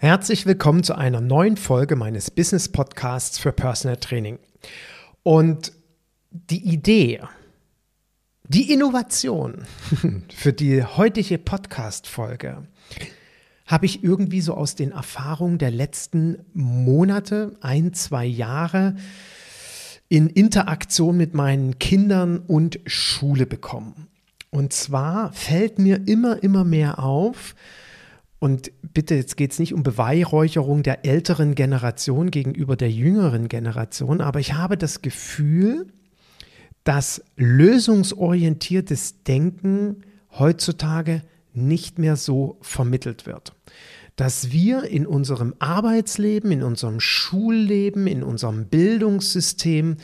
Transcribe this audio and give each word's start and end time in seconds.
Herzlich 0.00 0.46
willkommen 0.46 0.84
zu 0.84 0.94
einer 0.94 1.20
neuen 1.20 1.56
Folge 1.56 1.96
meines 1.96 2.30
Business 2.30 2.68
Podcasts 2.68 3.36
für 3.36 3.50
Personal 3.50 3.96
Training. 3.96 4.38
Und 5.24 5.72
die 6.30 6.72
Idee, 6.72 7.20
die 8.44 8.72
Innovation 8.72 9.66
für 10.32 10.52
die 10.52 10.84
heutige 10.84 11.36
Podcast-Folge 11.36 12.68
habe 13.66 13.86
ich 13.86 14.04
irgendwie 14.04 14.40
so 14.40 14.54
aus 14.54 14.76
den 14.76 14.92
Erfahrungen 14.92 15.58
der 15.58 15.72
letzten 15.72 16.44
Monate, 16.52 17.56
ein, 17.60 17.92
zwei 17.92 18.24
Jahre 18.24 18.94
in 20.08 20.28
Interaktion 20.28 21.16
mit 21.16 21.34
meinen 21.34 21.80
Kindern 21.80 22.38
und 22.38 22.78
Schule 22.86 23.46
bekommen. 23.46 24.06
Und 24.50 24.72
zwar 24.72 25.32
fällt 25.32 25.80
mir 25.80 26.06
immer, 26.06 26.40
immer 26.40 26.62
mehr 26.62 27.00
auf, 27.00 27.56
und 28.40 28.70
bitte, 28.82 29.16
jetzt 29.16 29.36
geht 29.36 29.52
es 29.52 29.58
nicht 29.58 29.74
um 29.74 29.82
Beweihräucherung 29.82 30.82
der 30.82 31.04
älteren 31.04 31.54
Generation 31.54 32.30
gegenüber 32.30 32.76
der 32.76 32.90
jüngeren 32.90 33.48
Generation, 33.48 34.20
aber 34.20 34.38
ich 34.38 34.54
habe 34.54 34.76
das 34.76 35.02
Gefühl, 35.02 35.88
dass 36.84 37.22
lösungsorientiertes 37.36 39.24
Denken 39.24 40.04
heutzutage 40.38 41.22
nicht 41.52 41.98
mehr 41.98 42.16
so 42.16 42.58
vermittelt 42.60 43.26
wird. 43.26 43.54
Dass 44.14 44.52
wir 44.52 44.84
in 44.84 45.06
unserem 45.06 45.54
Arbeitsleben, 45.58 46.52
in 46.52 46.62
unserem 46.62 47.00
Schulleben, 47.00 48.06
in 48.06 48.22
unserem 48.22 48.66
Bildungssystem 48.66 49.96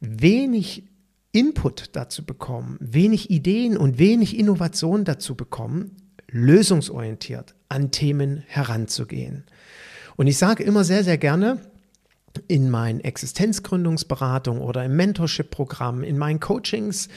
wenig 0.00 0.84
Input 1.32 1.90
dazu 1.92 2.26
bekommen, 2.26 2.76
wenig 2.80 3.30
Ideen 3.30 3.76
und 3.76 3.98
wenig 3.98 4.38
Innovation 4.38 5.04
dazu 5.04 5.34
bekommen, 5.34 5.96
lösungsorientiert 6.32 7.54
an 7.68 7.90
Themen 7.90 8.42
heranzugehen. 8.46 9.44
Und 10.16 10.26
ich 10.26 10.38
sage 10.38 10.62
immer 10.64 10.84
sehr, 10.84 11.04
sehr 11.04 11.18
gerne, 11.18 11.58
in 12.48 12.70
meinen 12.70 13.00
Existenzgründungsberatungen 13.00 14.62
oder 14.62 14.84
im 14.84 14.96
Mentorship-Programm, 14.96 16.02
in 16.02 16.18
meinen 16.18 16.40
Coachings 16.40 17.08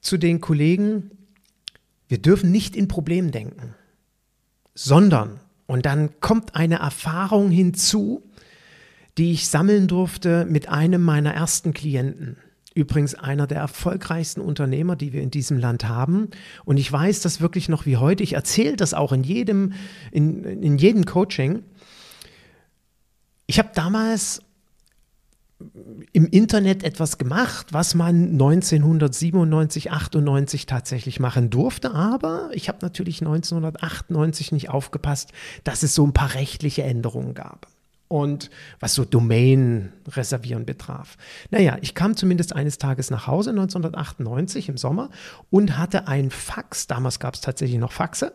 zu 0.00 0.16
den 0.16 0.40
Kollegen, 0.40 1.10
wir 2.08 2.18
dürfen 2.18 2.52
nicht 2.52 2.76
in 2.76 2.86
Problemen 2.88 3.32
denken, 3.32 3.74
sondern, 4.74 5.40
und 5.66 5.86
dann 5.86 6.20
kommt 6.20 6.54
eine 6.54 6.76
Erfahrung 6.76 7.50
hinzu, 7.50 8.22
die 9.18 9.32
ich 9.32 9.48
sammeln 9.48 9.88
durfte 9.88 10.44
mit 10.44 10.68
einem 10.68 11.02
meiner 11.02 11.32
ersten 11.32 11.72
Klienten. 11.72 12.36
Übrigens 12.74 13.14
einer 13.14 13.46
der 13.46 13.58
erfolgreichsten 13.58 14.40
Unternehmer, 14.40 14.96
die 14.96 15.12
wir 15.12 15.22
in 15.22 15.30
diesem 15.30 15.58
Land 15.58 15.88
haben. 15.88 16.30
Und 16.64 16.76
ich 16.76 16.90
weiß 16.90 17.20
das 17.20 17.40
wirklich 17.40 17.68
noch 17.68 17.86
wie 17.86 17.96
heute. 17.96 18.24
Ich 18.24 18.32
erzähle 18.32 18.74
das 18.74 18.94
auch 18.94 19.12
in 19.12 19.22
jedem, 19.22 19.74
in, 20.10 20.42
in 20.44 20.76
jedem 20.76 21.04
Coaching. 21.04 21.62
Ich 23.46 23.60
habe 23.60 23.70
damals 23.74 24.42
im 26.12 26.26
Internet 26.26 26.82
etwas 26.82 27.16
gemacht, 27.16 27.68
was 27.72 27.94
man 27.94 28.32
1997, 28.32 29.92
98 29.92 30.66
tatsächlich 30.66 31.20
machen 31.20 31.50
durfte. 31.50 31.92
Aber 31.92 32.50
ich 32.54 32.68
habe 32.68 32.78
natürlich 32.82 33.20
1998 33.20 34.50
nicht 34.50 34.70
aufgepasst, 34.70 35.30
dass 35.62 35.84
es 35.84 35.94
so 35.94 36.04
ein 36.04 36.12
paar 36.12 36.34
rechtliche 36.34 36.82
Änderungen 36.82 37.34
gab 37.34 37.68
und 38.08 38.50
was 38.80 38.94
so 38.94 39.04
Domain 39.04 39.92
reservieren 40.08 40.66
betraf. 40.66 41.16
Naja, 41.50 41.78
ich 41.80 41.94
kam 41.94 42.16
zumindest 42.16 42.54
eines 42.54 42.78
Tages 42.78 43.10
nach 43.10 43.26
Hause 43.26 43.50
1998 43.50 44.68
im 44.68 44.76
Sommer 44.76 45.10
und 45.50 45.78
hatte 45.78 46.06
ein 46.06 46.30
Fax, 46.30 46.86
damals 46.86 47.18
gab 47.18 47.34
es 47.34 47.40
tatsächlich 47.40 47.78
noch 47.78 47.92
Faxe, 47.92 48.32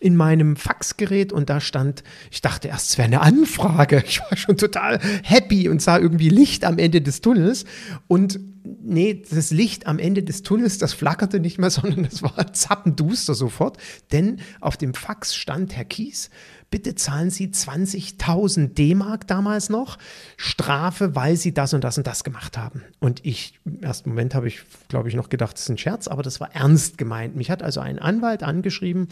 in 0.00 0.16
meinem 0.16 0.56
Faxgerät 0.56 1.32
und 1.32 1.50
da 1.50 1.60
stand, 1.60 2.02
ich 2.30 2.40
dachte 2.40 2.68
erst, 2.68 2.90
es 2.90 2.98
wäre 2.98 3.06
eine 3.06 3.20
Anfrage. 3.20 4.02
Ich 4.06 4.20
war 4.20 4.36
schon 4.36 4.56
total 4.56 4.98
happy 5.22 5.68
und 5.68 5.82
sah 5.82 5.98
irgendwie 5.98 6.30
Licht 6.30 6.64
am 6.64 6.78
Ende 6.78 7.02
des 7.02 7.20
Tunnels 7.20 7.66
und 8.08 8.40
nee, 8.82 9.22
das 9.30 9.50
Licht 9.50 9.86
am 9.86 9.98
Ende 9.98 10.22
des 10.22 10.42
Tunnels, 10.42 10.78
das 10.78 10.92
flackerte 10.92 11.40
nicht 11.40 11.58
mehr, 11.58 11.70
sondern 11.70 12.04
es 12.04 12.22
war 12.22 12.52
zappenduster 12.52 13.34
sofort, 13.34 13.76
denn 14.12 14.40
auf 14.60 14.76
dem 14.76 14.94
Fax 14.94 15.34
stand 15.34 15.76
Herr 15.76 15.84
Kies, 15.84 16.30
bitte 16.70 16.94
zahlen 16.94 17.30
Sie 17.30 17.48
20.000 17.48 18.74
D-Mark 18.74 19.26
damals 19.26 19.68
noch 19.68 19.98
Strafe, 20.36 21.14
weil 21.14 21.36
Sie 21.36 21.52
das 21.52 21.74
und 21.74 21.84
das 21.84 21.98
und 21.98 22.06
das 22.06 22.24
gemacht 22.24 22.56
haben. 22.56 22.84
Und 23.00 23.24
ich, 23.24 23.58
im 23.64 23.82
ersten 23.82 24.10
Moment 24.10 24.34
habe 24.34 24.48
ich, 24.48 24.62
glaube 24.88 25.08
ich, 25.08 25.14
noch 25.14 25.28
gedacht, 25.28 25.54
das 25.54 25.62
ist 25.62 25.70
ein 25.70 25.78
Scherz, 25.78 26.08
aber 26.08 26.22
das 26.22 26.40
war 26.40 26.54
ernst 26.54 26.98
gemeint. 26.98 27.36
Mich 27.36 27.50
hat 27.50 27.62
also 27.62 27.80
ein 27.80 27.98
Anwalt 27.98 28.42
angeschrieben 28.42 29.08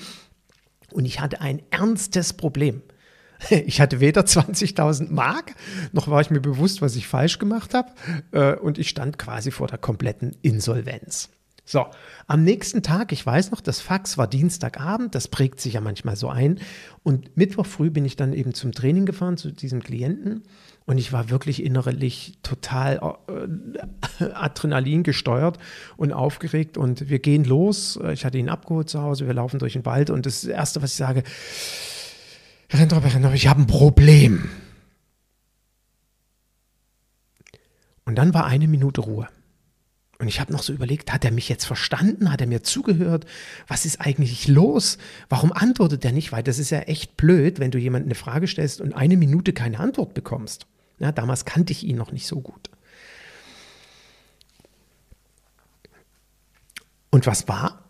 und 0.93 1.05
ich 1.05 1.21
hatte 1.21 1.41
ein 1.41 1.63
ernstes 1.71 2.33
Problem. 2.33 2.83
Ich 3.51 3.81
hatte 3.81 4.01
weder 4.01 4.23
20.000 4.23 5.13
Mark, 5.13 5.55
noch 5.93 6.09
war 6.09 6.21
ich 6.21 6.31
mir 6.31 6.41
bewusst, 6.41 6.83
was 6.83 6.97
ich 6.97 7.07
falsch 7.07 7.39
gemacht 7.39 7.73
habe. 7.73 7.93
Äh, 8.33 8.57
und 8.57 8.79
ich 8.79 8.89
stand 8.89 9.17
quasi 9.17 9.53
vor 9.53 9.69
der 9.69 9.79
kompletten 9.79 10.37
Insolvenz. 10.43 11.31
So, 11.71 11.85
am 12.27 12.45
nächsten 12.45 12.83
Tag, 12.83 13.13
ich 13.13 13.27
weiß 13.27 13.51
noch, 13.51 13.61
das 13.61 13.83
Fax 13.83 14.17
war 14.17 14.27
Dienstagabend, 14.27 15.15
das 15.15 15.29
prägt 15.29 15.61
sich 15.61 15.75
ja 15.75 15.83
manchmal 15.83 16.17
so 16.17 16.31
ein. 16.31 16.61
Und 17.03 17.37
Mittwoch 17.37 17.67
früh 17.67 17.91
bin 17.91 18.07
ich 18.07 18.17
dann 18.17 18.33
eben 18.33 18.55
zum 18.55 18.73
Training 18.73 19.05
gefahren, 19.05 19.37
zu 19.37 19.51
diesem 19.51 19.83
Klienten. 19.83 20.45
Und 20.87 20.97
ich 20.97 21.13
war 21.13 21.29
wirklich 21.29 21.63
innerlich 21.63 22.39
total 22.43 23.19
äh, 23.29 24.25
Adrenalin 24.33 25.03
gesteuert 25.03 25.59
und 25.99 26.15
aufgeregt. 26.15 26.79
Und 26.79 27.11
wir 27.11 27.19
gehen 27.19 27.45
los. 27.45 28.01
Ich 28.15 28.25
hatte 28.25 28.39
ihn 28.39 28.49
abgeholt 28.49 28.89
zu 28.89 29.03
Hause, 29.03 29.27
wir 29.27 29.35
laufen 29.35 29.59
durch 29.59 29.75
den 29.75 29.85
Wald. 29.85 30.09
Und 30.09 30.25
das 30.25 30.45
Erste, 30.45 30.81
was 30.81 30.93
ich 30.93 30.97
sage, 30.97 31.23
Herr 32.71 32.81
Rentrop, 32.81 33.05
Herr 33.05 33.13
Rentrop, 33.13 33.35
ich 33.35 33.47
habe 33.47 33.61
ein 33.61 33.67
Problem. 33.67 34.49
Und 38.07 38.15
dann 38.15 38.33
war 38.33 38.47
eine 38.47 38.69
Minute 38.69 39.03
Ruhe. 39.03 39.29
Und 40.21 40.27
ich 40.27 40.41
habe 40.41 40.53
noch 40.53 40.65
so 40.65 40.73
überlegt, 40.73 41.13
hat 41.13 41.25
er 41.25 41.31
mich 41.31 41.49
jetzt 41.49 41.65
verstanden? 41.65 42.33
Hat 42.33 42.41
er 42.41 42.49
mir 42.49 42.65
zugehört? 42.65 43.25
Was 43.69 43.87
ist 43.87 44.01
eigentlich 44.01 44.49
los? 44.49 44.99
Warum 45.29 45.53
antwortet 45.53 46.05
er 46.05 46.11
nicht? 46.11 46.33
Weil 46.33 46.43
das 46.43 46.59
ist 46.59 46.71
ja 46.71 46.81
echt 46.81 47.17
blöd, 47.17 47.61
wenn 47.61 47.71
du 47.71 47.79
jemandem 47.79 48.09
eine 48.09 48.17
Frage 48.17 48.49
stellst 48.49 48.81
und 48.81 48.95
eine 48.95 49.17
Minute 49.17 49.53
keine 49.53 49.79
Antwort 49.79 50.15
bekommst. 50.15 50.67
Ja, 50.99 51.13
damals 51.13 51.45
kannte 51.45 51.73
ich 51.73 51.85
ihn 51.85 51.97
noch 51.97 52.11
nicht 52.11 52.27
so 52.27 52.41
gut. 52.41 52.69
Und 57.11 57.27
was 57.27 57.47
war? 57.47 57.85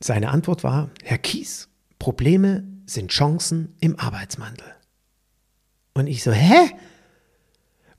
Seine 0.00 0.28
Antwort 0.28 0.62
war, 0.62 0.90
Herr 1.02 1.18
Kies, 1.18 1.68
Probleme 1.98 2.64
sind 2.84 3.10
Chancen 3.10 3.74
im 3.80 3.98
Arbeitsmantel. 3.98 4.66
Und 5.94 6.06
ich 6.06 6.22
so, 6.22 6.32
hä? 6.32 6.70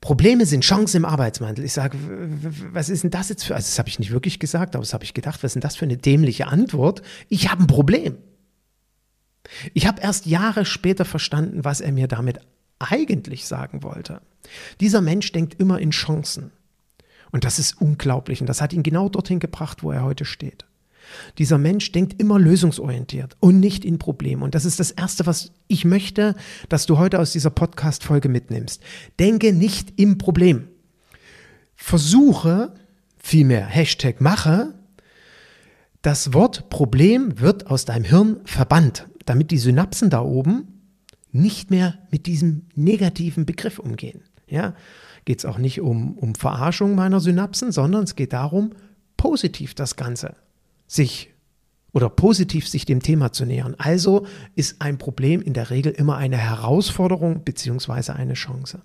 Probleme 0.05 0.45
sind 0.45 0.63
Chancen 0.63 0.97
im 0.97 1.05
Arbeitsmantel. 1.05 1.65
Ich 1.65 1.73
sage, 1.73 1.97
was 2.71 2.89
ist 2.89 3.01
denn 3.01 3.09
das 3.09 3.29
jetzt 3.29 3.43
für, 3.43 3.55
also 3.55 3.65
das 3.65 3.79
habe 3.79 3.89
ich 3.89 3.97
nicht 3.97 4.11
wirklich 4.11 4.37
gesagt, 4.37 4.75
aber 4.75 4.83
das 4.83 4.93
habe 4.93 5.03
ich 5.03 5.15
gedacht, 5.15 5.41
was 5.41 5.49
ist 5.49 5.53
denn 5.55 5.61
das 5.61 5.77
für 5.77 5.85
eine 5.85 5.97
dämliche 5.97 6.45
Antwort? 6.45 7.01
Ich 7.27 7.49
habe 7.49 7.63
ein 7.63 7.67
Problem. 7.67 8.15
Ich 9.73 9.87
habe 9.87 9.99
erst 9.99 10.27
Jahre 10.27 10.63
später 10.63 11.05
verstanden, 11.05 11.65
was 11.65 11.81
er 11.81 11.91
mir 11.91 12.07
damit 12.07 12.39
eigentlich 12.77 13.47
sagen 13.47 13.81
wollte. 13.81 14.21
Dieser 14.79 15.01
Mensch 15.01 15.31
denkt 15.31 15.59
immer 15.59 15.79
in 15.79 15.89
Chancen. 15.89 16.51
Und 17.31 17.43
das 17.43 17.57
ist 17.57 17.81
unglaublich. 17.81 18.41
Und 18.41 18.47
das 18.47 18.61
hat 18.61 18.73
ihn 18.73 18.83
genau 18.83 19.09
dorthin 19.09 19.39
gebracht, 19.39 19.81
wo 19.81 19.91
er 19.91 20.03
heute 20.03 20.25
steht. 20.25 20.67
Dieser 21.37 21.57
Mensch 21.57 21.91
denkt 21.91 22.19
immer 22.19 22.39
lösungsorientiert 22.39 23.35
und 23.39 23.59
nicht 23.59 23.85
in 23.85 23.99
Problemen. 23.99 24.43
Und 24.43 24.55
das 24.55 24.65
ist 24.65 24.79
das 24.79 24.91
Erste, 24.91 25.25
was 25.25 25.51
ich 25.67 25.85
möchte, 25.85 26.35
dass 26.69 26.85
du 26.85 26.97
heute 26.97 27.19
aus 27.19 27.31
dieser 27.31 27.49
Podcast-Folge 27.49 28.29
mitnimmst. 28.29 28.81
Denke 29.19 29.53
nicht 29.53 29.99
im 29.99 30.17
Problem. 30.17 30.67
Versuche, 31.75 32.73
vielmehr 33.17 33.65
Hashtag 33.65 34.21
mache, 34.21 34.73
das 36.01 36.33
Wort 36.33 36.69
Problem 36.69 37.39
wird 37.39 37.67
aus 37.67 37.85
deinem 37.85 38.03
Hirn 38.03 38.37
verbannt, 38.45 39.07
damit 39.25 39.51
die 39.51 39.57
Synapsen 39.57 40.09
da 40.09 40.21
oben 40.21 40.67
nicht 41.31 41.71
mehr 41.71 41.97
mit 42.11 42.27
diesem 42.27 42.67
negativen 42.75 43.45
Begriff 43.45 43.79
umgehen. 43.79 44.21
Ja? 44.47 44.75
geht 45.25 45.39
es 45.39 45.45
auch 45.45 45.57
nicht 45.57 45.81
um, 45.81 46.17
um 46.17 46.35
Verarschung 46.35 46.95
meiner 46.95 47.19
Synapsen, 47.19 47.71
sondern 47.71 48.03
es 48.03 48.15
geht 48.15 48.31
darum, 48.31 48.71
positiv 49.17 49.73
das 49.73 49.95
Ganze 49.95 50.35
sich 50.87 51.31
oder 51.93 52.09
positiv 52.09 52.67
sich 52.67 52.85
dem 52.85 53.01
Thema 53.01 53.31
zu 53.31 53.45
nähern. 53.45 53.75
Also 53.77 54.27
ist 54.55 54.81
ein 54.81 54.97
Problem 54.97 55.41
in 55.41 55.53
der 55.53 55.69
Regel 55.69 55.93
immer 55.93 56.17
eine 56.17 56.37
Herausforderung 56.37 57.45
beziehungsweise 57.45 58.15
eine 58.15 58.33
Chance. 58.33 58.81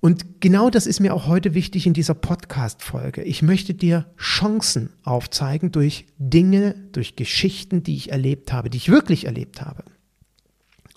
Und 0.00 0.40
genau 0.40 0.70
das 0.70 0.86
ist 0.86 1.00
mir 1.00 1.12
auch 1.12 1.26
heute 1.26 1.54
wichtig 1.54 1.86
in 1.86 1.94
dieser 1.94 2.14
Podcast-Folge. 2.14 3.22
Ich 3.22 3.42
möchte 3.42 3.74
dir 3.74 4.06
Chancen 4.16 4.90
aufzeigen 5.02 5.72
durch 5.72 6.06
Dinge, 6.18 6.76
durch 6.92 7.16
Geschichten, 7.16 7.82
die 7.82 7.96
ich 7.96 8.12
erlebt 8.12 8.52
habe, 8.52 8.70
die 8.70 8.78
ich 8.78 8.90
wirklich 8.90 9.24
erlebt 9.24 9.60
habe. 9.60 9.82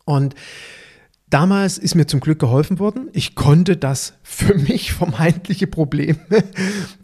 Und 0.06 0.36
Damals 1.32 1.78
ist 1.78 1.96
mir 1.96 2.08
zum 2.08 2.20
Glück 2.20 2.40
geholfen 2.40 2.78
worden. 2.78 3.08
Ich 3.14 3.36
konnte 3.36 3.78
das 3.78 4.16
für 4.22 4.54
mich 4.70 4.92
vermeintliche 4.92 5.66
Problem, 5.66 6.18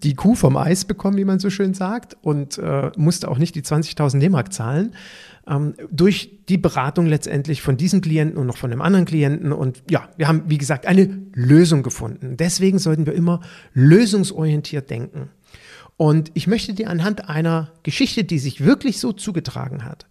die 0.03 0.15
Kuh 0.15 0.35
vom 0.35 0.57
Eis 0.57 0.83
bekommen, 0.83 1.17
wie 1.17 1.23
man 1.23 1.39
so 1.39 1.49
schön 1.49 1.73
sagt, 1.73 2.17
und 2.21 2.57
äh, 2.57 2.91
musste 2.97 3.29
auch 3.31 3.37
nicht 3.37 3.55
die 3.55 3.61
20.000 3.61 4.19
D-Mark 4.19 4.51
zahlen. 4.51 4.93
Ähm, 5.47 5.75
durch 5.89 6.41
die 6.49 6.57
Beratung 6.57 7.05
letztendlich 7.05 7.61
von 7.61 7.77
diesem 7.77 8.01
Klienten 8.01 8.37
und 8.37 8.47
noch 8.47 8.57
von 8.57 8.69
einem 8.69 8.81
anderen 8.81 9.05
Klienten. 9.05 9.53
Und 9.53 9.81
ja, 9.89 10.09
wir 10.17 10.27
haben, 10.27 10.43
wie 10.47 10.57
gesagt, 10.57 10.87
eine 10.87 11.21
Lösung 11.33 11.81
gefunden. 11.81 12.35
Deswegen 12.35 12.79
sollten 12.79 13.05
wir 13.05 13.13
immer 13.13 13.39
lösungsorientiert 13.73 14.89
denken. 14.89 15.29
Und 15.95 16.31
ich 16.33 16.47
möchte 16.47 16.73
dir 16.73 16.89
anhand 16.89 17.29
einer 17.29 17.71
Geschichte, 17.83 18.25
die 18.25 18.39
sich 18.39 18.65
wirklich 18.65 18.99
so 18.99 19.13
zugetragen 19.13 19.85
hat, 19.85 20.05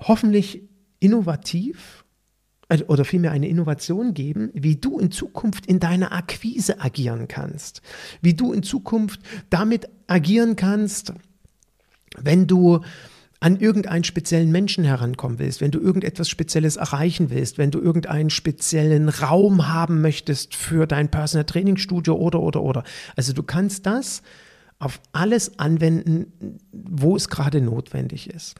hoffentlich 0.00 0.67
innovativ 1.00 2.04
also, 2.68 2.84
oder 2.86 3.04
vielmehr 3.04 3.32
eine 3.32 3.48
Innovation 3.48 4.12
geben, 4.12 4.50
wie 4.52 4.76
du 4.76 4.98
in 4.98 5.10
Zukunft 5.10 5.66
in 5.66 5.80
deiner 5.80 6.12
Akquise 6.12 6.80
agieren 6.80 7.26
kannst, 7.26 7.80
wie 8.20 8.34
du 8.34 8.52
in 8.52 8.62
Zukunft 8.62 9.20
damit 9.48 9.88
agieren 10.06 10.54
kannst, 10.54 11.14
wenn 12.20 12.46
du 12.46 12.80
an 13.40 13.58
irgendeinen 13.60 14.04
speziellen 14.04 14.50
Menschen 14.50 14.84
herankommen 14.84 15.38
willst, 15.38 15.60
wenn 15.60 15.70
du 15.70 15.78
irgendetwas 15.78 16.28
Spezielles 16.28 16.76
erreichen 16.76 17.30
willst, 17.30 17.56
wenn 17.56 17.70
du 17.70 17.78
irgendeinen 17.78 18.30
speziellen 18.30 19.08
Raum 19.08 19.68
haben 19.68 20.00
möchtest 20.00 20.56
für 20.56 20.86
dein 20.86 21.08
Personal 21.10 21.44
Training 21.44 21.76
Studio 21.76 22.16
oder, 22.16 22.40
oder, 22.40 22.62
oder. 22.62 22.84
Also 23.16 23.32
du 23.32 23.44
kannst 23.44 23.86
das 23.86 24.22
auf 24.80 25.00
alles 25.12 25.58
anwenden, 25.58 26.60
wo 26.72 27.16
es 27.16 27.28
gerade 27.28 27.60
notwendig 27.60 28.28
ist. 28.28 28.56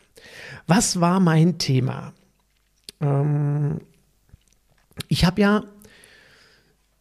Was 0.67 1.01
war 1.01 1.19
mein 1.21 1.59
Thema? 1.59 2.13
Ähm, 3.01 3.81
ich 5.09 5.25
habe 5.25 5.41
ja 5.41 5.65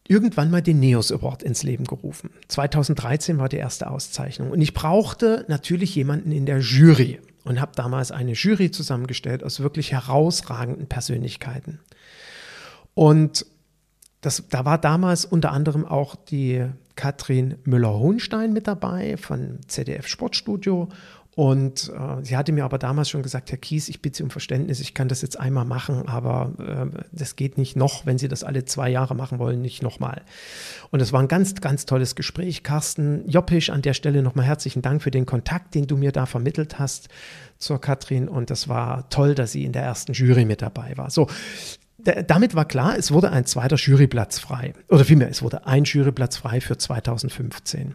irgendwann 0.06 0.50
mal 0.50 0.62
den 0.62 0.80
NEOS 0.80 1.12
Award 1.12 1.42
ins 1.42 1.62
Leben 1.62 1.84
gerufen. 1.84 2.30
2013 2.48 3.38
war 3.38 3.48
die 3.48 3.58
erste 3.58 3.90
Auszeichnung 3.90 4.50
und 4.50 4.60
ich 4.60 4.72
brauchte 4.72 5.44
natürlich 5.48 5.94
jemanden 5.94 6.32
in 6.32 6.46
der 6.46 6.60
Jury 6.60 7.20
und 7.44 7.60
habe 7.60 7.72
damals 7.74 8.10
eine 8.10 8.32
Jury 8.32 8.70
zusammengestellt 8.70 9.44
aus 9.44 9.60
wirklich 9.60 9.92
herausragenden 9.92 10.86
Persönlichkeiten. 10.86 11.80
Und 12.94 13.46
das, 14.22 14.44
da 14.48 14.64
war 14.64 14.78
damals 14.78 15.24
unter 15.24 15.52
anderem 15.52 15.84
auch 15.86 16.16
die 16.16 16.66
Katrin 16.96 17.56
Müller-Hohenstein 17.64 18.52
mit 18.52 18.66
dabei 18.66 19.16
von 19.16 19.60
ZDF 19.68 20.08
Sportstudio 20.08 20.88
und 21.38 21.92
äh, 21.96 22.24
sie 22.24 22.36
hatte 22.36 22.50
mir 22.50 22.64
aber 22.64 22.78
damals 22.78 23.08
schon 23.10 23.22
gesagt, 23.22 23.52
Herr 23.52 23.58
Kies, 23.58 23.88
ich 23.88 24.02
bitte 24.02 24.16
Sie 24.16 24.22
um 24.24 24.30
Verständnis, 24.30 24.80
ich 24.80 24.92
kann 24.92 25.06
das 25.06 25.22
jetzt 25.22 25.38
einmal 25.38 25.64
machen, 25.64 26.08
aber 26.08 26.52
äh, 26.58 27.04
das 27.12 27.36
geht 27.36 27.58
nicht 27.58 27.76
noch, 27.76 28.06
wenn 28.06 28.18
Sie 28.18 28.26
das 28.26 28.42
alle 28.42 28.64
zwei 28.64 28.90
Jahre 28.90 29.14
machen 29.14 29.38
wollen, 29.38 29.62
nicht 29.62 29.80
nochmal. 29.80 30.22
Und 30.90 30.98
es 30.98 31.12
war 31.12 31.20
ein 31.20 31.28
ganz, 31.28 31.54
ganz 31.60 31.86
tolles 31.86 32.16
Gespräch. 32.16 32.64
Carsten 32.64 33.22
Joppisch, 33.28 33.70
an 33.70 33.82
der 33.82 33.94
Stelle 33.94 34.20
nochmal 34.20 34.46
herzlichen 34.46 34.82
Dank 34.82 35.00
für 35.00 35.12
den 35.12 35.26
Kontakt, 35.26 35.76
den 35.76 35.86
du 35.86 35.96
mir 35.96 36.10
da 36.10 36.26
vermittelt 36.26 36.80
hast 36.80 37.08
zur 37.56 37.80
Katrin. 37.80 38.28
Und 38.28 38.50
das 38.50 38.66
war 38.66 39.08
toll, 39.08 39.36
dass 39.36 39.52
sie 39.52 39.64
in 39.64 39.70
der 39.70 39.84
ersten 39.84 40.14
Jury 40.14 40.44
mit 40.44 40.60
dabei 40.60 40.96
war. 40.96 41.08
So, 41.10 41.28
damit 41.98 42.56
war 42.56 42.64
klar, 42.64 42.98
es 42.98 43.12
wurde 43.12 43.30
ein 43.30 43.46
zweiter 43.46 43.76
Juryplatz 43.76 44.40
frei. 44.40 44.72
Oder 44.88 45.04
vielmehr, 45.04 45.30
es 45.30 45.40
wurde 45.40 45.68
ein 45.68 45.84
Juryplatz 45.84 46.36
frei 46.36 46.60
für 46.60 46.76
2015. 46.76 47.94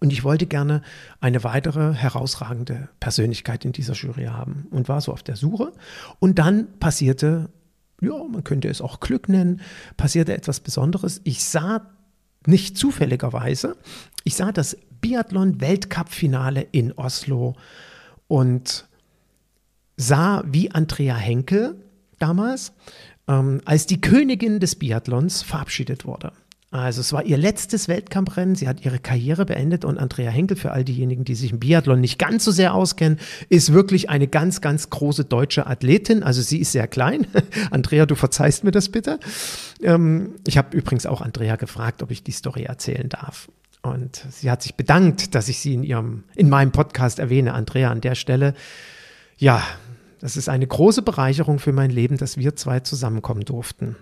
Und 0.00 0.12
ich 0.12 0.24
wollte 0.24 0.46
gerne 0.46 0.82
eine 1.20 1.42
weitere 1.44 1.92
herausragende 1.92 2.88
Persönlichkeit 3.00 3.64
in 3.64 3.72
dieser 3.72 3.94
Jury 3.94 4.26
haben 4.26 4.66
und 4.70 4.88
war 4.88 5.00
so 5.00 5.12
auf 5.12 5.22
der 5.22 5.36
Suche. 5.36 5.72
Und 6.20 6.38
dann 6.38 6.78
passierte, 6.78 7.50
ja, 8.00 8.22
man 8.30 8.44
könnte 8.44 8.68
es 8.68 8.80
auch 8.80 9.00
Glück 9.00 9.28
nennen, 9.28 9.60
passierte 9.96 10.34
etwas 10.34 10.60
Besonderes. 10.60 11.20
Ich 11.24 11.44
sah 11.44 11.86
nicht 12.46 12.78
zufälligerweise, 12.78 13.76
ich 14.24 14.36
sah 14.36 14.52
das 14.52 14.76
Biathlon-Weltcup-Finale 15.00 16.66
in 16.72 16.92
Oslo 16.92 17.56
und 18.26 18.86
sah, 19.96 20.44
wie 20.46 20.70
Andrea 20.70 21.16
Henkel 21.16 21.74
damals 22.18 22.72
ähm, 23.26 23.60
als 23.64 23.86
die 23.86 24.00
Königin 24.00 24.60
des 24.60 24.76
Biathlons 24.76 25.42
verabschiedet 25.42 26.04
wurde. 26.04 26.32
Also 26.70 27.00
es 27.00 27.14
war 27.14 27.24
ihr 27.24 27.38
letztes 27.38 27.88
Weltcuprennen. 27.88 28.54
Sie 28.54 28.68
hat 28.68 28.84
ihre 28.84 28.98
Karriere 28.98 29.46
beendet 29.46 29.86
und 29.86 29.96
Andrea 29.96 30.30
Henkel, 30.30 30.56
für 30.56 30.72
all 30.72 30.84
diejenigen, 30.84 31.24
die 31.24 31.34
sich 31.34 31.52
im 31.52 31.60
Biathlon 31.60 32.00
nicht 32.00 32.18
ganz 32.18 32.44
so 32.44 32.50
sehr 32.50 32.74
auskennen, 32.74 33.18
ist 33.48 33.72
wirklich 33.72 34.10
eine 34.10 34.28
ganz, 34.28 34.60
ganz 34.60 34.90
große 34.90 35.24
deutsche 35.24 35.66
Athletin. 35.66 36.22
Also 36.22 36.42
sie 36.42 36.58
ist 36.58 36.72
sehr 36.72 36.86
klein. 36.86 37.26
Andrea, 37.70 38.04
du 38.04 38.14
verzeihst 38.14 38.64
mir 38.64 38.70
das 38.70 38.90
bitte. 38.90 39.18
Ähm, 39.82 40.34
ich 40.46 40.58
habe 40.58 40.76
übrigens 40.76 41.06
auch 41.06 41.22
Andrea 41.22 41.56
gefragt, 41.56 42.02
ob 42.02 42.10
ich 42.10 42.22
die 42.22 42.32
Story 42.32 42.64
erzählen 42.64 43.08
darf. 43.08 43.48
Und 43.80 44.22
sie 44.30 44.50
hat 44.50 44.62
sich 44.62 44.74
bedankt, 44.74 45.34
dass 45.34 45.48
ich 45.48 45.60
sie 45.60 45.72
in 45.72 45.84
ihrem, 45.84 46.24
in 46.34 46.50
meinem 46.50 46.72
Podcast 46.72 47.18
erwähne. 47.18 47.54
Andrea 47.54 47.90
an 47.90 48.02
der 48.02 48.14
Stelle. 48.14 48.52
Ja, 49.38 49.62
das 50.20 50.36
ist 50.36 50.50
eine 50.50 50.66
große 50.66 51.00
Bereicherung 51.00 51.60
für 51.60 51.72
mein 51.72 51.90
Leben, 51.90 52.18
dass 52.18 52.36
wir 52.36 52.56
zwei 52.56 52.80
zusammenkommen 52.80 53.44
durften. 53.44 53.96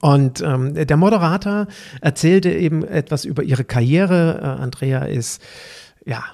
Und 0.00 0.40
ähm, 0.40 0.74
der 0.74 0.96
Moderator 0.96 1.66
erzählte 2.00 2.50
eben 2.50 2.84
etwas 2.84 3.24
über 3.24 3.42
ihre 3.42 3.64
Karriere. 3.64 4.38
Äh, 4.40 4.62
Andrea 4.62 5.04
ist 5.04 5.42
ja 6.04 6.24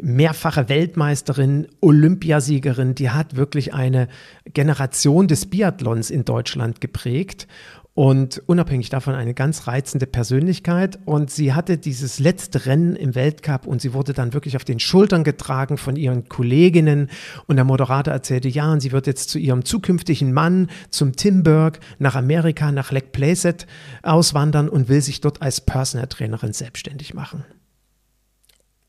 mehrfache 0.00 0.68
Weltmeisterin, 0.68 1.68
Olympiasiegerin, 1.80 2.94
die 2.94 3.10
hat 3.10 3.36
wirklich 3.36 3.74
eine 3.74 4.08
Generation 4.52 5.28
des 5.28 5.46
Biathlons 5.46 6.10
in 6.10 6.24
Deutschland 6.24 6.80
geprägt 6.80 7.46
und 7.94 8.42
unabhängig 8.46 8.88
davon 8.90 9.14
eine 9.14 9.34
ganz 9.34 9.68
reizende 9.68 10.06
Persönlichkeit. 10.06 10.98
Und 11.04 11.30
sie 11.30 11.52
hatte 11.52 11.78
dieses 11.78 12.18
letzte 12.18 12.66
Rennen 12.66 12.96
im 12.96 13.14
Weltcup 13.14 13.66
und 13.66 13.80
sie 13.80 13.94
wurde 13.94 14.12
dann 14.12 14.34
wirklich 14.34 14.56
auf 14.56 14.64
den 14.64 14.80
Schultern 14.80 15.22
getragen 15.22 15.78
von 15.78 15.94
ihren 15.94 16.28
Kolleginnen. 16.28 17.08
Und 17.46 17.54
der 17.54 17.64
Moderator 17.64 18.12
erzählte, 18.12 18.48
ja, 18.48 18.72
und 18.72 18.80
sie 18.80 18.90
wird 18.90 19.06
jetzt 19.06 19.30
zu 19.30 19.38
ihrem 19.38 19.64
zukünftigen 19.64 20.32
Mann, 20.32 20.68
zum 20.90 21.14
Timberg, 21.14 21.78
nach 22.00 22.16
Amerika, 22.16 22.72
nach 22.72 22.90
Lake 22.90 23.10
Placid 23.12 23.68
auswandern 24.02 24.68
und 24.68 24.88
will 24.88 25.00
sich 25.00 25.20
dort 25.20 25.40
als 25.40 25.60
Personal 25.60 26.08
Trainerin 26.08 26.52
selbstständig 26.52 27.14
machen. 27.14 27.44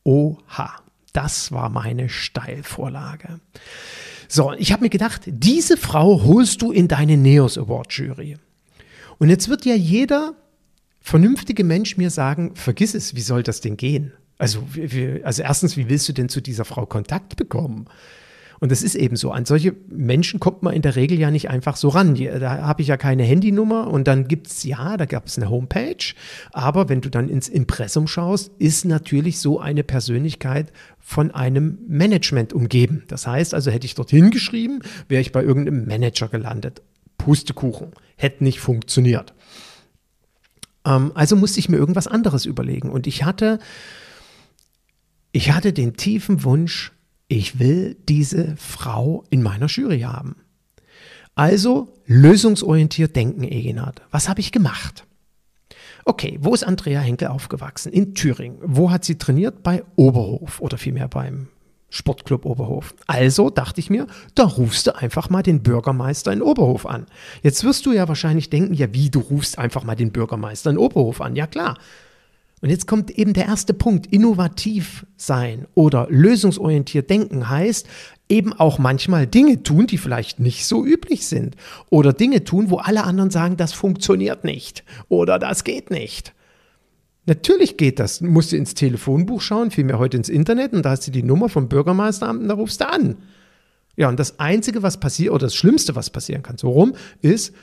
Oha, 0.02 0.70
das 1.12 1.52
war 1.52 1.68
meine 1.68 2.08
Steilvorlage. 2.08 3.38
So, 4.28 4.52
ich 4.54 4.72
habe 4.72 4.82
mir 4.82 4.90
gedacht, 4.90 5.22
diese 5.26 5.76
Frau 5.76 6.24
holst 6.24 6.60
du 6.60 6.72
in 6.72 6.88
deine 6.88 7.16
Neos 7.16 7.56
Award 7.56 7.92
Jury. 7.92 8.36
Und 9.18 9.30
jetzt 9.30 9.48
wird 9.48 9.64
ja 9.64 9.74
jeder 9.74 10.34
vernünftige 11.00 11.64
Mensch 11.64 11.96
mir 11.96 12.10
sagen, 12.10 12.54
vergiss 12.54 12.94
es, 12.94 13.14
wie 13.14 13.20
soll 13.20 13.42
das 13.42 13.60
denn 13.60 13.76
gehen? 13.76 14.12
Also, 14.38 14.62
wie, 14.72 15.22
also 15.24 15.42
erstens, 15.42 15.76
wie 15.76 15.88
willst 15.88 16.08
du 16.08 16.12
denn 16.12 16.28
zu 16.28 16.40
dieser 16.40 16.64
Frau 16.64 16.84
Kontakt 16.84 17.36
bekommen? 17.36 17.86
Und 18.58 18.72
das 18.72 18.82
ist 18.82 18.94
eben 18.94 19.16
so. 19.16 19.30
An 19.32 19.44
solche 19.44 19.74
Menschen 19.88 20.40
kommt 20.40 20.62
man 20.62 20.74
in 20.74 20.82
der 20.82 20.96
Regel 20.96 21.18
ja 21.18 21.30
nicht 21.30 21.50
einfach 21.50 21.76
so 21.76 21.88
ran. 21.88 22.14
Da 22.14 22.62
habe 22.62 22.82
ich 22.82 22.88
ja 22.88 22.96
keine 22.96 23.22
Handynummer 23.22 23.88
und 23.88 24.08
dann 24.08 24.28
gibt 24.28 24.46
es, 24.46 24.64
ja, 24.64 24.96
da 24.96 25.04
gab 25.04 25.26
es 25.26 25.36
eine 25.36 25.50
Homepage. 25.50 26.14
Aber 26.52 26.88
wenn 26.88 27.00
du 27.00 27.10
dann 27.10 27.28
ins 27.28 27.48
Impressum 27.48 28.06
schaust, 28.06 28.50
ist 28.58 28.84
natürlich 28.84 29.38
so 29.38 29.60
eine 29.60 29.84
Persönlichkeit 29.84 30.72
von 30.98 31.30
einem 31.30 31.78
Management 31.86 32.52
umgeben. 32.52 33.04
Das 33.08 33.26
heißt 33.26 33.54
also, 33.54 33.70
hätte 33.70 33.86
ich 33.86 33.94
dorthin 33.94 34.30
geschrieben, 34.30 34.80
wäre 35.08 35.20
ich 35.20 35.32
bei 35.32 35.42
irgendeinem 35.42 35.86
Manager 35.86 36.28
gelandet. 36.28 36.82
Pustekuchen. 37.26 37.88
Hätte 38.14 38.44
nicht 38.44 38.60
funktioniert. 38.60 39.34
Ähm, 40.84 41.10
also 41.16 41.34
musste 41.34 41.58
ich 41.58 41.68
mir 41.68 41.76
irgendwas 41.76 42.06
anderes 42.06 42.44
überlegen. 42.44 42.88
Und 42.88 43.08
ich 43.08 43.24
hatte, 43.24 43.58
ich 45.32 45.50
hatte 45.50 45.72
den 45.72 45.96
tiefen 45.96 46.44
Wunsch, 46.44 46.92
ich 47.26 47.58
will 47.58 47.96
diese 48.08 48.56
Frau 48.56 49.24
in 49.28 49.42
meiner 49.42 49.66
Jury 49.66 50.02
haben. 50.02 50.36
Also 51.34 51.92
lösungsorientiert 52.06 53.16
denken, 53.16 53.42
Egenhard. 53.42 54.02
Was 54.12 54.28
habe 54.28 54.38
ich 54.38 54.52
gemacht? 54.52 55.04
Okay, 56.04 56.38
wo 56.40 56.54
ist 56.54 56.62
Andrea 56.62 57.00
Henkel 57.00 57.26
aufgewachsen? 57.26 57.92
In 57.92 58.14
Thüringen. 58.14 58.58
Wo 58.62 58.92
hat 58.92 59.04
sie 59.04 59.18
trainiert? 59.18 59.64
Bei 59.64 59.82
Oberhof 59.96 60.60
oder 60.60 60.78
vielmehr 60.78 61.08
beim 61.08 61.48
Sportclub 61.88 62.44
Oberhof. 62.44 62.94
Also 63.06 63.50
dachte 63.50 63.80
ich 63.80 63.90
mir, 63.90 64.06
da 64.34 64.44
rufst 64.44 64.86
du 64.86 64.96
einfach 64.96 65.30
mal 65.30 65.42
den 65.42 65.62
Bürgermeister 65.62 66.32
in 66.32 66.42
Oberhof 66.42 66.86
an. 66.86 67.06
Jetzt 67.42 67.64
wirst 67.64 67.86
du 67.86 67.92
ja 67.92 68.08
wahrscheinlich 68.08 68.50
denken, 68.50 68.74
ja 68.74 68.92
wie, 68.92 69.10
du 69.10 69.20
rufst 69.20 69.58
einfach 69.58 69.84
mal 69.84 69.94
den 69.94 70.12
Bürgermeister 70.12 70.70
in 70.70 70.78
Oberhof 70.78 71.20
an. 71.20 71.36
Ja 71.36 71.46
klar. 71.46 71.78
Und 72.62 72.70
jetzt 72.70 72.86
kommt 72.86 73.10
eben 73.10 73.34
der 73.34 73.46
erste 73.46 73.74
Punkt. 73.74 74.06
Innovativ 74.06 75.06
sein 75.16 75.66
oder 75.74 76.06
lösungsorientiert 76.10 77.08
denken 77.10 77.48
heißt 77.48 77.86
eben 78.28 78.52
auch 78.54 78.78
manchmal 78.78 79.26
Dinge 79.26 79.62
tun, 79.62 79.86
die 79.86 79.98
vielleicht 79.98 80.40
nicht 80.40 80.66
so 80.66 80.84
üblich 80.84 81.26
sind. 81.26 81.54
Oder 81.90 82.12
Dinge 82.12 82.44
tun, 82.44 82.70
wo 82.70 82.78
alle 82.78 83.04
anderen 83.04 83.30
sagen, 83.30 83.56
das 83.56 83.72
funktioniert 83.72 84.44
nicht 84.44 84.84
oder 85.08 85.38
das 85.38 85.64
geht 85.64 85.90
nicht. 85.90 86.34
Natürlich 87.26 87.76
geht 87.76 87.98
das. 87.98 88.20
Du 88.20 88.26
musst 88.26 88.52
ins 88.52 88.74
Telefonbuch 88.74 89.40
schauen, 89.40 89.72
vielmehr 89.72 89.98
heute 89.98 90.16
ins 90.16 90.28
Internet 90.28 90.72
und 90.72 90.84
da 90.84 90.90
hast 90.90 91.06
du 91.06 91.10
die 91.10 91.24
Nummer 91.24 91.48
vom 91.48 91.68
Bürgermeisteramt 91.68 92.40
und 92.40 92.48
da 92.48 92.54
rufst 92.54 92.80
du 92.80 92.88
an. 92.88 93.16
Ja, 93.96 94.08
und 94.08 94.20
das 94.20 94.38
Einzige, 94.38 94.82
was 94.82 95.00
passiert, 95.00 95.32
oder 95.32 95.46
das 95.46 95.54
Schlimmste, 95.54 95.96
was 95.96 96.10
passieren 96.10 96.42
kann, 96.42 96.58
so 96.58 96.70
rum, 96.70 96.94
ist, 97.22 97.54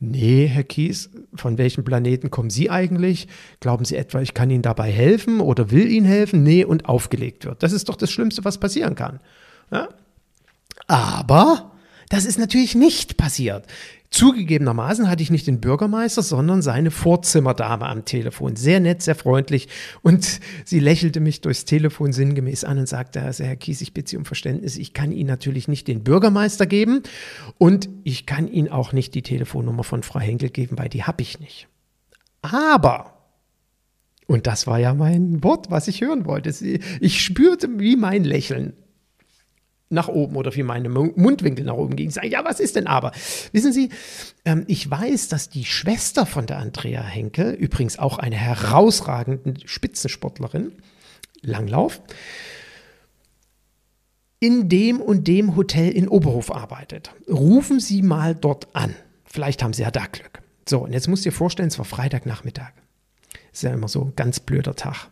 nee, 0.00 0.46
Herr 0.46 0.64
Kies, 0.64 1.10
von 1.34 1.58
welchem 1.58 1.84
Planeten 1.84 2.30
kommen 2.30 2.50
Sie 2.50 2.70
eigentlich? 2.70 3.28
Glauben 3.60 3.84
Sie 3.84 3.96
etwa, 3.96 4.20
ich 4.20 4.34
kann 4.34 4.50
Ihnen 4.50 4.62
dabei 4.62 4.90
helfen 4.90 5.40
oder 5.40 5.70
will 5.70 5.90
Ihnen 5.90 6.06
helfen? 6.06 6.42
Nee, 6.42 6.64
und 6.64 6.86
aufgelegt 6.86 7.44
wird. 7.44 7.62
Das 7.62 7.72
ist 7.72 7.88
doch 7.88 7.96
das 7.96 8.10
Schlimmste, 8.10 8.44
was 8.44 8.58
passieren 8.58 8.94
kann. 8.94 9.20
Ja? 9.70 9.90
Aber 10.86 11.72
das 12.08 12.24
ist 12.24 12.38
natürlich 12.38 12.74
nicht 12.74 13.16
passiert. 13.16 13.66
Zugegebenermaßen 14.10 15.10
hatte 15.10 15.22
ich 15.22 15.30
nicht 15.30 15.46
den 15.46 15.60
Bürgermeister, 15.60 16.22
sondern 16.22 16.62
seine 16.62 16.90
Vorzimmerdame 16.90 17.86
am 17.86 18.06
Telefon. 18.06 18.56
Sehr 18.56 18.80
nett, 18.80 19.02
sehr 19.02 19.14
freundlich. 19.14 19.68
Und 20.00 20.40
sie 20.64 20.80
lächelte 20.80 21.20
mich 21.20 21.42
durchs 21.42 21.66
Telefon 21.66 22.12
sinngemäß 22.12 22.64
an 22.64 22.78
und 22.78 22.88
sagte, 22.88 23.20
also 23.20 23.44
Herr 23.44 23.56
Kies, 23.56 23.82
ich 23.82 23.92
bitte 23.92 24.10
Sie 24.10 24.16
um 24.16 24.24
Verständnis. 24.24 24.78
Ich 24.78 24.94
kann 24.94 25.12
Ihnen 25.12 25.28
natürlich 25.28 25.68
nicht 25.68 25.88
den 25.88 26.04
Bürgermeister 26.04 26.64
geben 26.64 27.02
und 27.58 27.90
ich 28.04 28.24
kann 28.24 28.48
Ihnen 28.48 28.68
auch 28.68 28.92
nicht 28.92 29.14
die 29.14 29.22
Telefonnummer 29.22 29.84
von 29.84 30.02
Frau 30.02 30.20
Henkel 30.20 30.48
geben, 30.48 30.78
weil 30.78 30.88
die 30.88 31.04
habe 31.04 31.20
ich 31.20 31.38
nicht. 31.40 31.68
Aber 32.40 33.14
und 34.26 34.46
das 34.46 34.66
war 34.66 34.78
ja 34.78 34.92
mein 34.92 35.42
Wort, 35.42 35.70
was 35.70 35.88
ich 35.88 36.02
hören 36.02 36.26
wollte. 36.26 36.50
Ich 37.00 37.22
spürte 37.22 37.68
wie 37.78 37.96
mein 37.96 38.24
Lächeln 38.24 38.74
nach 39.90 40.08
oben 40.08 40.36
oder 40.36 40.54
wie 40.54 40.62
meine 40.62 40.88
Mundwinkel 40.88 41.64
nach 41.64 41.74
oben 41.74 41.96
gingen. 41.96 42.10
Ich 42.10 42.14
sage, 42.14 42.28
ja, 42.28 42.44
was 42.44 42.60
ist 42.60 42.76
denn 42.76 42.86
aber? 42.86 43.12
Wissen 43.52 43.72
Sie, 43.72 43.88
ähm, 44.44 44.64
ich 44.66 44.90
weiß, 44.90 45.28
dass 45.28 45.48
die 45.48 45.64
Schwester 45.64 46.26
von 46.26 46.46
der 46.46 46.58
Andrea 46.58 47.02
Henkel, 47.02 47.52
übrigens 47.52 47.98
auch 47.98 48.18
eine 48.18 48.36
herausragende 48.36 49.54
Spitzensportlerin, 49.66 50.72
Langlauf, 51.40 52.02
in 54.40 54.68
dem 54.68 55.00
und 55.00 55.26
dem 55.26 55.56
Hotel 55.56 55.90
in 55.90 56.08
Oberhof 56.08 56.52
arbeitet. 56.52 57.10
Rufen 57.28 57.80
Sie 57.80 58.02
mal 58.02 58.34
dort 58.34 58.68
an. 58.74 58.94
Vielleicht 59.24 59.62
haben 59.62 59.72
Sie 59.72 59.82
ja 59.82 59.90
da 59.90 60.06
Glück. 60.06 60.40
So, 60.68 60.80
und 60.80 60.92
jetzt 60.92 61.08
musst 61.08 61.24
du 61.24 61.30
dir 61.30 61.36
vorstellen, 61.36 61.68
es 61.68 61.78
war 61.78 61.84
Freitagnachmittag. 61.84 62.72
Ist 63.52 63.62
ja 63.62 63.72
immer 63.72 63.88
so 63.88 64.04
ein 64.04 64.12
ganz 64.16 64.38
blöder 64.38 64.76
Tag. 64.76 65.08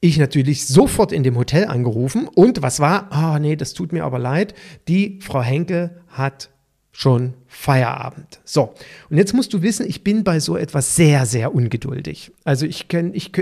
Ich 0.00 0.18
natürlich 0.18 0.66
sofort 0.66 1.12
in 1.12 1.22
dem 1.22 1.36
Hotel 1.36 1.66
angerufen 1.66 2.28
und 2.28 2.62
was 2.62 2.80
war? 2.80 3.08
Ah, 3.10 3.34
oh, 3.34 3.38
nee, 3.38 3.56
das 3.56 3.74
tut 3.74 3.92
mir 3.92 4.04
aber 4.04 4.18
leid. 4.18 4.54
Die 4.88 5.18
Frau 5.22 5.42
Henke 5.42 6.02
hat 6.08 6.50
schon 6.92 7.34
Feierabend. 7.48 8.40
So, 8.44 8.74
und 9.10 9.16
jetzt 9.16 9.34
musst 9.34 9.52
du 9.52 9.62
wissen, 9.62 9.86
ich 9.88 10.04
bin 10.04 10.22
bei 10.22 10.38
so 10.38 10.56
etwas 10.56 10.94
sehr, 10.94 11.26
sehr 11.26 11.54
ungeduldig. 11.54 12.32
Also 12.44 12.66
ich, 12.66 12.86
ich, 13.12 13.32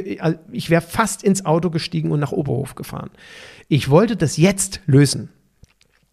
ich 0.52 0.70
wäre 0.70 0.80
fast 0.80 1.22
ins 1.22 1.44
Auto 1.44 1.68
gestiegen 1.70 2.10
und 2.10 2.20
nach 2.20 2.32
Oberhof 2.32 2.74
gefahren. 2.74 3.10
Ich 3.68 3.90
wollte 3.90 4.16
das 4.16 4.38
jetzt 4.38 4.80
lösen. 4.86 5.28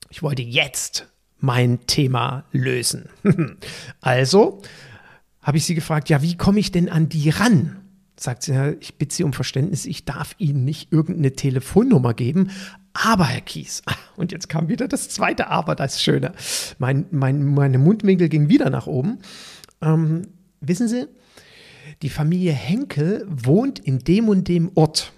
Ich 0.10 0.22
wollte 0.22 0.42
jetzt 0.42 1.08
mein 1.40 1.86
Thema 1.88 2.44
lösen. 2.52 3.10
also 4.02 4.62
habe 5.42 5.58
ich 5.58 5.66
sie 5.66 5.76
gefragt, 5.76 6.10
ja, 6.10 6.22
wie 6.22 6.36
komme 6.36 6.60
ich 6.60 6.72
denn 6.72 6.90
an 6.90 7.08
die 7.08 7.30
ran? 7.30 7.79
Sagt 8.20 8.44
sie, 8.44 8.78
ich 8.80 8.96
bitte 8.96 9.16
Sie 9.16 9.24
um 9.24 9.34
Verständnis, 9.34 9.86
ich 9.86 10.06
darf 10.06 10.36
Ihnen 10.38 10.66
nicht 10.66 10.92
irgendeine 10.92 11.34
Telefonnummer 11.34 12.14
geben. 12.14 12.52
Aber, 12.94 13.26
Herr 13.26 13.42
Kies, 13.42 13.82
und 14.18 14.32
jetzt 14.32 14.50
kam 14.50 14.68
wieder 14.70 14.88
das 14.88 15.10
zweite 15.10 15.48
Aber, 15.48 15.76
das 15.76 16.02
Schöne. 16.02 16.34
Mein, 16.78 17.06
mein, 17.12 17.46
meine 17.46 17.78
Mundwinkel 17.78 18.30
ging 18.30 18.50
wieder 18.50 18.70
nach 18.70 18.88
oben. 18.88 19.20
Ähm, 19.82 20.24
wissen 20.62 20.88
Sie, 20.88 21.08
die 22.02 22.10
Familie 22.10 22.52
Henkel 22.52 23.26
wohnt 23.30 23.80
in 23.80 24.00
dem 24.00 24.30
und 24.30 24.48
dem 24.48 24.72
Ort. 24.76 25.14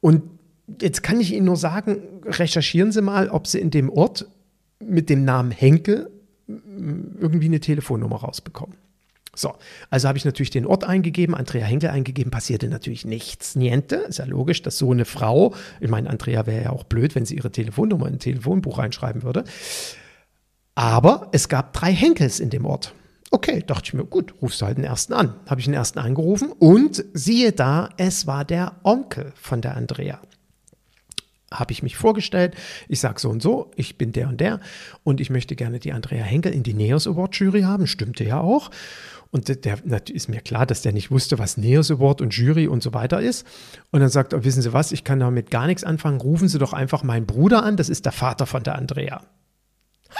Und 0.00 0.22
jetzt 0.80 1.02
kann 1.02 1.20
ich 1.20 1.32
Ihnen 1.32 1.46
nur 1.46 1.56
sagen, 1.56 1.98
recherchieren 2.24 2.92
Sie 2.92 3.02
mal, 3.02 3.28
ob 3.28 3.46
Sie 3.46 3.58
in 3.58 3.70
dem 3.70 3.90
Ort 3.90 4.26
mit 4.80 5.10
dem 5.10 5.24
Namen 5.24 5.50
Henkel 5.50 6.10
irgendwie 6.46 7.46
eine 7.46 7.60
Telefonnummer 7.60 8.16
rausbekommen. 8.16 8.76
So, 9.38 9.54
also 9.88 10.08
habe 10.08 10.18
ich 10.18 10.24
natürlich 10.24 10.50
den 10.50 10.66
Ort 10.66 10.84
eingegeben, 10.84 11.34
Andrea 11.34 11.64
Henkel 11.64 11.90
eingegeben, 11.90 12.30
passierte 12.30 12.68
natürlich 12.68 13.04
nichts, 13.04 13.54
niente. 13.54 13.96
Ist 13.96 14.18
ja 14.18 14.24
logisch, 14.24 14.62
dass 14.62 14.78
so 14.78 14.90
eine 14.90 15.04
Frau, 15.04 15.54
ich 15.80 15.88
meine, 15.88 16.10
Andrea 16.10 16.46
wäre 16.46 16.64
ja 16.64 16.70
auch 16.70 16.84
blöd, 16.84 17.14
wenn 17.14 17.24
sie 17.24 17.36
ihre 17.36 17.52
Telefonnummer 17.52 18.08
in 18.08 18.14
ein 18.14 18.18
Telefonbuch 18.18 18.78
reinschreiben 18.78 19.22
würde. 19.22 19.44
Aber 20.74 21.28
es 21.32 21.48
gab 21.48 21.72
drei 21.72 21.92
Henkels 21.92 22.40
in 22.40 22.50
dem 22.50 22.64
Ort. 22.66 22.94
Okay, 23.30 23.62
dachte 23.66 23.84
ich 23.86 23.94
mir, 23.94 24.04
gut, 24.04 24.34
rufst 24.42 24.60
du 24.60 24.66
halt 24.66 24.78
den 24.78 24.84
ersten 24.84 25.12
an. 25.12 25.34
Habe 25.46 25.60
ich 25.60 25.66
den 25.66 25.74
ersten 25.74 25.98
angerufen 25.98 26.50
und 26.58 27.04
siehe 27.12 27.52
da, 27.52 27.90
es 27.96 28.26
war 28.26 28.44
der 28.44 28.76
Onkel 28.82 29.32
von 29.36 29.60
der 29.60 29.76
Andrea 29.76 30.18
habe 31.52 31.72
ich 31.72 31.82
mich 31.82 31.96
vorgestellt. 31.96 32.54
Ich 32.88 33.00
sage 33.00 33.20
so 33.20 33.30
und 33.30 33.42
so, 33.42 33.70
ich 33.76 33.96
bin 33.96 34.12
der 34.12 34.28
und 34.28 34.40
der 34.40 34.60
und 35.04 35.20
ich 35.20 35.30
möchte 35.30 35.56
gerne 35.56 35.78
die 35.78 35.92
Andrea 35.92 36.22
Henkel 36.22 36.52
in 36.52 36.62
die 36.62 36.74
Neos 36.74 37.06
Award 37.06 37.36
Jury 37.36 37.62
haben. 37.62 37.86
Stimmte 37.86 38.24
ja 38.24 38.40
auch. 38.40 38.70
Und 39.30 39.64
der, 39.64 39.78
ist 40.08 40.28
mir 40.28 40.40
klar, 40.40 40.64
dass 40.64 40.80
der 40.80 40.92
nicht 40.92 41.10
wusste, 41.10 41.38
was 41.38 41.58
Neos 41.58 41.90
Award 41.90 42.22
und 42.22 42.34
Jury 42.34 42.66
und 42.66 42.82
so 42.82 42.94
weiter 42.94 43.20
ist. 43.20 43.46
Und 43.90 44.00
dann 44.00 44.08
sagt 44.08 44.32
er, 44.32 44.44
wissen 44.44 44.62
Sie 44.62 44.72
was, 44.72 44.90
ich 44.90 45.04
kann 45.04 45.20
damit 45.20 45.50
gar 45.50 45.66
nichts 45.66 45.84
anfangen. 45.84 46.20
Rufen 46.20 46.48
Sie 46.48 46.58
doch 46.58 46.72
einfach 46.72 47.02
meinen 47.02 47.26
Bruder 47.26 47.62
an, 47.62 47.76
das 47.76 47.90
ist 47.90 48.06
der 48.06 48.12
Vater 48.12 48.46
von 48.46 48.62
der 48.62 48.76
Andrea. 48.76 49.22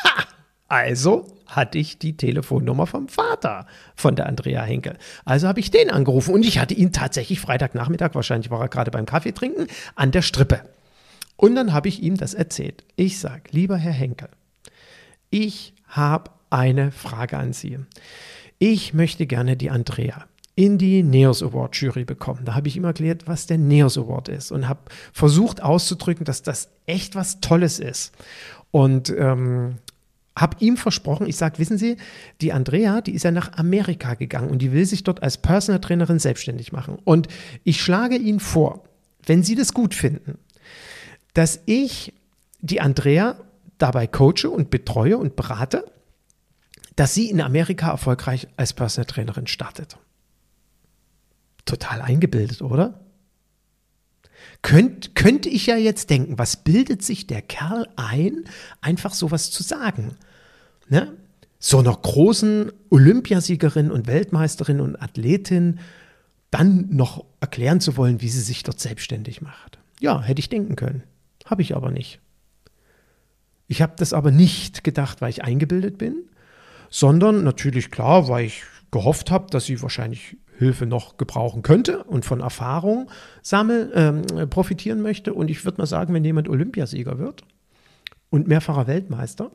Ha! 0.04 0.24
Also 0.68 1.26
hatte 1.46 1.78
ich 1.78 1.98
die 1.98 2.18
Telefonnummer 2.18 2.86
vom 2.86 3.08
Vater 3.08 3.66
von 3.96 4.14
der 4.14 4.26
Andrea 4.26 4.62
Henkel. 4.62 4.98
Also 5.24 5.48
habe 5.48 5.60
ich 5.60 5.70
den 5.70 5.90
angerufen 5.90 6.34
und 6.34 6.44
ich 6.44 6.58
hatte 6.58 6.74
ihn 6.74 6.92
tatsächlich 6.92 7.40
Freitagnachmittag, 7.40 8.14
wahrscheinlich 8.14 8.50
war 8.50 8.60
er 8.60 8.68
gerade 8.68 8.90
beim 8.90 9.06
Kaffee 9.06 9.32
trinken, 9.32 9.66
an 9.94 10.10
der 10.10 10.20
Strippe. 10.20 10.60
Und 11.38 11.54
dann 11.54 11.72
habe 11.72 11.88
ich 11.88 12.02
ihm 12.02 12.18
das 12.18 12.34
erzählt. 12.34 12.84
Ich 12.96 13.18
sage, 13.18 13.44
lieber 13.52 13.78
Herr 13.78 13.92
Henkel, 13.92 14.28
ich 15.30 15.72
habe 15.86 16.30
eine 16.50 16.92
Frage 16.92 17.38
an 17.38 17.54
Sie 17.54 17.78
ich 18.58 18.92
möchte 18.92 19.26
gerne 19.26 19.56
die 19.56 19.70
Andrea 19.70 20.26
in 20.54 20.76
die 20.78 21.04
Neos 21.04 21.42
Award 21.42 21.76
Jury 21.76 22.04
bekommen. 22.04 22.44
Da 22.44 22.54
habe 22.54 22.66
ich 22.66 22.76
ihm 22.76 22.84
erklärt, 22.84 23.28
was 23.28 23.46
der 23.46 23.58
Neos 23.58 23.96
Award 23.96 24.28
ist 24.28 24.50
und 24.50 24.68
habe 24.68 24.80
versucht 25.12 25.62
auszudrücken, 25.62 26.24
dass 26.24 26.42
das 26.42 26.68
echt 26.86 27.14
was 27.14 27.40
Tolles 27.40 27.78
ist. 27.78 28.12
Und 28.72 29.14
ähm, 29.16 29.76
habe 30.36 30.56
ihm 30.60 30.76
versprochen, 30.76 31.28
ich 31.28 31.36
sage, 31.36 31.58
wissen 31.58 31.78
Sie, 31.78 31.96
die 32.40 32.52
Andrea, 32.52 33.00
die 33.00 33.12
ist 33.12 33.22
ja 33.22 33.30
nach 33.30 33.52
Amerika 33.56 34.14
gegangen 34.14 34.50
und 34.50 34.60
die 34.60 34.72
will 34.72 34.84
sich 34.84 35.04
dort 35.04 35.22
als 35.22 35.38
Personal 35.38 35.80
Trainerin 35.80 36.18
selbstständig 36.18 36.72
machen. 36.72 36.98
Und 37.04 37.28
ich 37.62 37.80
schlage 37.80 38.16
Ihnen 38.16 38.40
vor, 38.40 38.84
wenn 39.26 39.44
Sie 39.44 39.54
das 39.54 39.72
gut 39.72 39.94
finden, 39.94 40.38
dass 41.38 41.60
ich 41.66 42.12
die 42.60 42.80
Andrea 42.80 43.38
dabei 43.78 44.06
coache 44.06 44.50
und 44.50 44.70
betreue 44.70 45.16
und 45.18 45.36
berate 45.36 45.84
dass 46.98 47.14
sie 47.14 47.30
in 47.30 47.40
Amerika 47.40 47.90
erfolgreich 47.90 48.48
als 48.56 48.72
Personal 48.72 49.06
Trainerin 49.06 49.46
startet. 49.46 49.98
Total 51.64 52.02
eingebildet, 52.02 52.60
oder? 52.60 52.98
Könnt, 54.62 55.14
könnte 55.14 55.48
ich 55.48 55.66
ja 55.66 55.76
jetzt 55.76 56.10
denken, 56.10 56.38
was 56.38 56.56
bildet 56.56 57.04
sich 57.04 57.28
der 57.28 57.40
Kerl 57.40 57.86
ein, 57.94 58.46
einfach 58.80 59.14
sowas 59.14 59.52
zu 59.52 59.62
sagen? 59.62 60.16
Ne? 60.88 61.14
So 61.60 61.78
einer 61.78 61.94
großen 61.94 62.72
Olympiasiegerin 62.90 63.92
und 63.92 64.08
Weltmeisterin 64.08 64.80
und 64.80 65.00
Athletin 65.00 65.78
dann 66.50 66.88
noch 66.90 67.24
erklären 67.38 67.80
zu 67.80 67.96
wollen, 67.96 68.22
wie 68.22 68.28
sie 68.28 68.40
sich 68.40 68.64
dort 68.64 68.80
selbstständig 68.80 69.40
macht. 69.40 69.78
Ja, 70.00 70.20
hätte 70.20 70.40
ich 70.40 70.48
denken 70.48 70.74
können. 70.74 71.04
Habe 71.48 71.62
ich 71.62 71.74
aber 71.74 71.90
nicht. 71.90 72.20
Ich 73.66 73.82
habe 73.82 73.94
das 73.96 74.12
aber 74.12 74.30
nicht 74.30 74.84
gedacht, 74.84 75.20
weil 75.20 75.30
ich 75.30 75.44
eingebildet 75.44 75.98
bin, 75.98 76.24
sondern 76.90 77.44
natürlich 77.44 77.90
klar, 77.90 78.28
weil 78.28 78.46
ich 78.46 78.64
gehofft 78.90 79.30
habe, 79.30 79.48
dass 79.50 79.66
sie 79.66 79.80
wahrscheinlich 79.82 80.36
Hilfe 80.56 80.86
noch 80.86 81.16
gebrauchen 81.16 81.62
könnte 81.62 82.02
und 82.04 82.24
von 82.24 82.40
Erfahrung 82.40 83.10
sammeln, 83.42 83.92
äh, 83.92 84.46
profitieren 84.46 85.02
möchte. 85.02 85.32
Und 85.32 85.50
ich 85.50 85.64
würde 85.64 85.78
mal 85.78 85.86
sagen, 85.86 86.14
wenn 86.14 86.24
jemand 86.24 86.48
Olympiasieger 86.48 87.18
wird 87.18 87.44
und 88.30 88.48
mehrfacher 88.48 88.86
Weltmeister, 88.86 89.52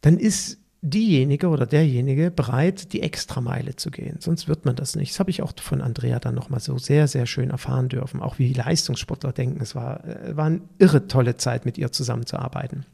dann 0.00 0.18
ist 0.18 0.61
diejenige 0.82 1.48
oder 1.48 1.64
derjenige 1.64 2.32
bereit, 2.32 2.92
die 2.92 3.02
Extrameile 3.02 3.76
zu 3.76 3.90
gehen. 3.90 4.16
Sonst 4.18 4.48
wird 4.48 4.64
man 4.64 4.74
das 4.74 4.96
nicht. 4.96 5.12
Das 5.12 5.20
habe 5.20 5.30
ich 5.30 5.40
auch 5.40 5.52
von 5.60 5.80
Andrea 5.80 6.18
dann 6.18 6.34
nochmal 6.34 6.58
so 6.58 6.76
sehr, 6.76 7.06
sehr 7.06 7.26
schön 7.26 7.50
erfahren 7.50 7.88
dürfen. 7.88 8.20
Auch 8.20 8.40
wie 8.40 8.52
Leistungssportler 8.52 9.32
denken. 9.32 9.62
Es 9.62 9.76
war, 9.76 10.04
äh, 10.04 10.36
war 10.36 10.46
eine 10.46 10.60
irre 10.78 11.06
tolle 11.06 11.36
Zeit, 11.36 11.64
mit 11.64 11.78
ihr 11.78 11.92
zusammenzuarbeiten. 11.92 12.84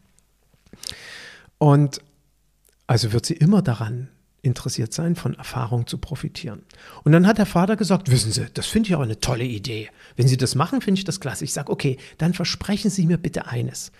Und 1.56 2.02
also 2.86 3.12
wird 3.12 3.24
sie 3.24 3.34
immer 3.34 3.62
daran 3.62 4.08
interessiert 4.48 4.92
sein, 4.92 5.14
von 5.14 5.34
Erfahrung 5.34 5.86
zu 5.86 5.98
profitieren. 5.98 6.62
Und 7.04 7.12
dann 7.12 7.26
hat 7.26 7.38
der 7.38 7.46
Vater 7.46 7.76
gesagt, 7.76 8.10
wissen 8.10 8.32
Sie, 8.32 8.46
das 8.52 8.66
finde 8.66 8.88
ich 8.88 8.96
auch 8.96 9.02
eine 9.02 9.20
tolle 9.20 9.44
Idee. 9.44 9.88
Wenn 10.16 10.26
Sie 10.26 10.36
das 10.36 10.56
machen, 10.56 10.80
finde 10.80 10.98
ich 10.98 11.04
das 11.04 11.20
klasse. 11.20 11.44
Ich 11.44 11.52
sage, 11.52 11.70
okay, 11.70 11.98
dann 12.18 12.34
versprechen 12.34 12.90
Sie 12.90 13.06
mir 13.06 13.18
bitte 13.18 13.46
eines. 13.46 13.92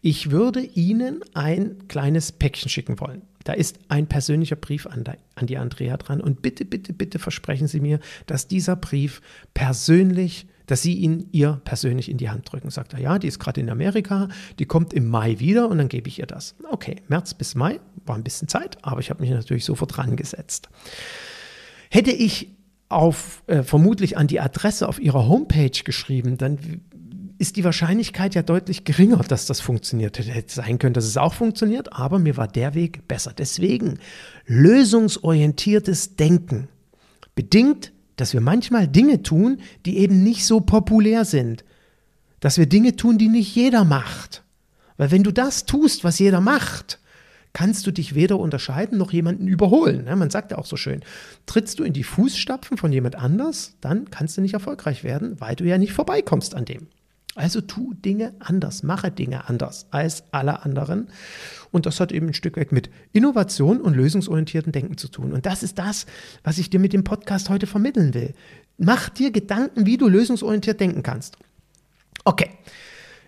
Ich 0.00 0.30
würde 0.30 0.60
Ihnen 0.60 1.20
ein 1.34 1.88
kleines 1.88 2.32
Päckchen 2.32 2.70
schicken 2.70 2.98
wollen. 3.00 3.22
Da 3.44 3.52
ist 3.52 3.78
ein 3.88 4.06
persönlicher 4.06 4.56
Brief 4.56 4.86
an, 4.86 5.04
an 5.34 5.46
die 5.46 5.58
Andrea 5.58 5.96
dran. 5.96 6.20
Und 6.20 6.42
bitte, 6.42 6.64
bitte, 6.64 6.92
bitte 6.92 7.18
versprechen 7.18 7.68
Sie 7.68 7.80
mir, 7.80 8.00
dass 8.26 8.48
dieser 8.48 8.74
Brief 8.74 9.20
persönlich 9.54 10.46
dass 10.66 10.82
sie 10.82 10.94
ihn 10.94 11.28
ihr 11.32 11.60
persönlich 11.64 12.10
in 12.10 12.18
die 12.18 12.28
Hand 12.28 12.50
drücken. 12.50 12.70
Sagt 12.70 12.92
er, 12.92 13.00
ja, 13.00 13.18
die 13.18 13.28
ist 13.28 13.38
gerade 13.38 13.60
in 13.60 13.70
Amerika, 13.70 14.28
die 14.58 14.66
kommt 14.66 14.92
im 14.92 15.08
Mai 15.08 15.38
wieder 15.38 15.68
und 15.68 15.78
dann 15.78 15.88
gebe 15.88 16.08
ich 16.08 16.18
ihr 16.18 16.26
das. 16.26 16.54
Okay, 16.70 16.96
März 17.08 17.34
bis 17.34 17.54
Mai 17.54 17.80
war 18.04 18.16
ein 18.16 18.24
bisschen 18.24 18.48
Zeit, 18.48 18.78
aber 18.82 19.00
ich 19.00 19.10
habe 19.10 19.22
mich 19.22 19.30
natürlich 19.30 19.64
sofort 19.64 19.96
dran 19.96 20.16
gesetzt. 20.16 20.68
Hätte 21.90 22.10
ich 22.10 22.56
auf, 22.88 23.42
äh, 23.46 23.62
vermutlich 23.62 24.16
an 24.16 24.26
die 24.26 24.40
Adresse 24.40 24.88
auf 24.88 25.00
ihrer 25.00 25.28
Homepage 25.28 25.82
geschrieben, 25.84 26.36
dann 26.36 26.58
ist 27.38 27.56
die 27.56 27.64
Wahrscheinlichkeit 27.64 28.34
ja 28.34 28.42
deutlich 28.42 28.84
geringer, 28.84 29.18
dass 29.18 29.46
das 29.46 29.60
funktioniert. 29.60 30.18
Hätte 30.18 30.54
sein 30.54 30.78
können, 30.78 30.94
dass 30.94 31.04
es 31.04 31.16
auch 31.16 31.34
funktioniert, 31.34 31.92
aber 31.92 32.18
mir 32.18 32.36
war 32.36 32.48
der 32.48 32.74
Weg 32.74 33.06
besser. 33.08 33.32
Deswegen 33.36 33.98
lösungsorientiertes 34.46 36.16
Denken 36.16 36.68
bedingt 37.34 37.92
dass 38.16 38.32
wir 38.32 38.40
manchmal 38.40 38.88
Dinge 38.88 39.22
tun, 39.22 39.60
die 39.84 39.98
eben 39.98 40.22
nicht 40.22 40.44
so 40.44 40.60
populär 40.60 41.24
sind. 41.24 41.64
Dass 42.40 42.58
wir 42.58 42.66
Dinge 42.66 42.96
tun, 42.96 43.18
die 43.18 43.28
nicht 43.28 43.54
jeder 43.54 43.84
macht. 43.84 44.42
Weil 44.96 45.10
wenn 45.10 45.22
du 45.22 45.32
das 45.32 45.66
tust, 45.66 46.04
was 46.04 46.18
jeder 46.18 46.40
macht, 46.40 46.98
kannst 47.52 47.86
du 47.86 47.90
dich 47.90 48.14
weder 48.14 48.38
unterscheiden 48.38 48.98
noch 48.98 49.12
jemanden 49.12 49.48
überholen. 49.48 50.04
Man 50.04 50.30
sagt 50.30 50.50
ja 50.50 50.58
auch 50.58 50.66
so 50.66 50.76
schön, 50.76 51.02
trittst 51.46 51.78
du 51.78 51.84
in 51.84 51.94
die 51.94 52.04
Fußstapfen 52.04 52.76
von 52.76 52.92
jemand 52.92 53.16
anders, 53.16 53.76
dann 53.80 54.10
kannst 54.10 54.36
du 54.36 54.42
nicht 54.42 54.54
erfolgreich 54.54 55.04
werden, 55.04 55.40
weil 55.40 55.56
du 55.56 55.64
ja 55.64 55.78
nicht 55.78 55.92
vorbeikommst 55.92 56.54
an 56.54 56.66
dem. 56.66 56.88
Also 57.36 57.60
tu 57.60 57.92
Dinge 57.92 58.32
anders, 58.38 58.82
mache 58.82 59.10
Dinge 59.10 59.48
anders 59.48 59.86
als 59.90 60.24
alle 60.32 60.64
anderen. 60.64 61.08
Und 61.70 61.84
das 61.84 62.00
hat 62.00 62.10
eben 62.10 62.28
ein 62.28 62.34
Stück 62.34 62.56
weit 62.56 62.72
mit 62.72 62.88
Innovation 63.12 63.82
und 63.82 63.94
lösungsorientierten 63.94 64.72
Denken 64.72 64.96
zu 64.96 65.08
tun. 65.08 65.34
Und 65.34 65.44
das 65.44 65.62
ist 65.62 65.78
das, 65.78 66.06
was 66.44 66.56
ich 66.56 66.70
dir 66.70 66.80
mit 66.80 66.94
dem 66.94 67.04
Podcast 67.04 67.50
heute 67.50 67.66
vermitteln 67.66 68.14
will. 68.14 68.32
Mach 68.78 69.10
dir 69.10 69.30
Gedanken, 69.30 69.84
wie 69.84 69.98
du 69.98 70.08
lösungsorientiert 70.08 70.80
denken 70.80 71.02
kannst. 71.02 71.36
Okay. 72.24 72.48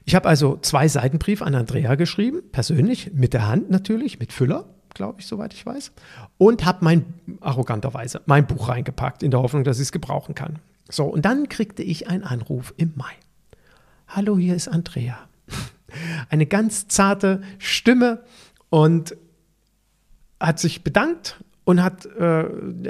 Ich 0.07 0.15
habe 0.15 0.27
also 0.27 0.59
zwei 0.63 0.89
Seitenbrief 0.89 1.43
an 1.43 1.55
Andrea 1.55 1.95
geschrieben, 1.95 2.41
persönlich, 2.51 3.13
mit 3.13 3.35
der 3.35 3.47
Hand 3.47 3.69
natürlich, 3.69 4.19
mit 4.19 4.33
Füller, 4.33 4.65
glaube 4.95 5.21
ich, 5.21 5.27
soweit 5.27 5.53
ich 5.53 5.67
weiß. 5.67 5.93
Und 6.39 6.65
habe 6.65 6.79
mein, 6.83 7.05
arroganterweise, 7.43 8.23
mein 8.25 8.47
Buch 8.47 8.71
reingepackt, 8.71 9.23
in 9.23 9.31
der 9.31 9.43
Hoffnung, 9.43 9.65
dass 9.65 9.77
ich 9.77 9.83
es 9.83 9.93
gebrauchen 9.93 10.35
kann. 10.35 10.61
So, 10.89 11.05
und 11.05 11.27
dann 11.27 11.51
kriegte 11.51 11.83
ich 11.83 12.09
einen 12.09 12.25
Anruf 12.25 12.73
im 12.79 12.95
Mai. 12.97 13.13
Hallo, 14.11 14.39
hier 14.39 14.55
ist 14.55 14.69
Andrea. 14.69 15.19
Eine 16.31 16.47
ganz 16.47 16.89
zarte 16.89 17.43
Stimme 17.59 18.23
und 18.71 19.15
hat 20.41 20.59
sich 20.59 20.83
bedankt 20.83 21.45
und 21.65 21.83
hat, 21.83 22.07
äh, 22.07 22.45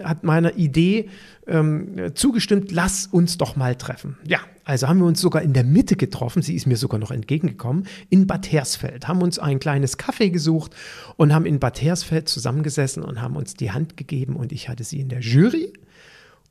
hat 0.04 0.22
meiner 0.22 0.56
Idee 0.56 1.10
ähm, 1.48 2.12
zugestimmt, 2.14 2.70
lass 2.70 3.08
uns 3.08 3.36
doch 3.36 3.56
mal 3.56 3.74
treffen. 3.74 4.16
Ja, 4.24 4.38
also 4.62 4.86
haben 4.86 5.00
wir 5.00 5.06
uns 5.06 5.20
sogar 5.20 5.42
in 5.42 5.54
der 5.54 5.64
Mitte 5.64 5.96
getroffen, 5.96 6.40
sie 6.40 6.54
ist 6.54 6.66
mir 6.66 6.76
sogar 6.76 7.00
noch 7.00 7.10
entgegengekommen, 7.10 7.88
in 8.10 8.28
Bad 8.28 8.52
Hersfeld, 8.52 9.08
haben 9.08 9.20
uns 9.20 9.40
ein 9.40 9.58
kleines 9.58 9.98
Café 9.98 10.30
gesucht 10.30 10.76
und 11.16 11.34
haben 11.34 11.46
in 11.46 11.58
Bad 11.58 11.82
Hersfeld 11.82 12.28
zusammengesessen 12.28 13.02
und 13.02 13.20
haben 13.20 13.34
uns 13.34 13.54
die 13.54 13.72
Hand 13.72 13.96
gegeben 13.96 14.36
und 14.36 14.52
ich 14.52 14.68
hatte 14.68 14.84
sie 14.84 15.00
in 15.00 15.08
der 15.08 15.20
Jury 15.20 15.72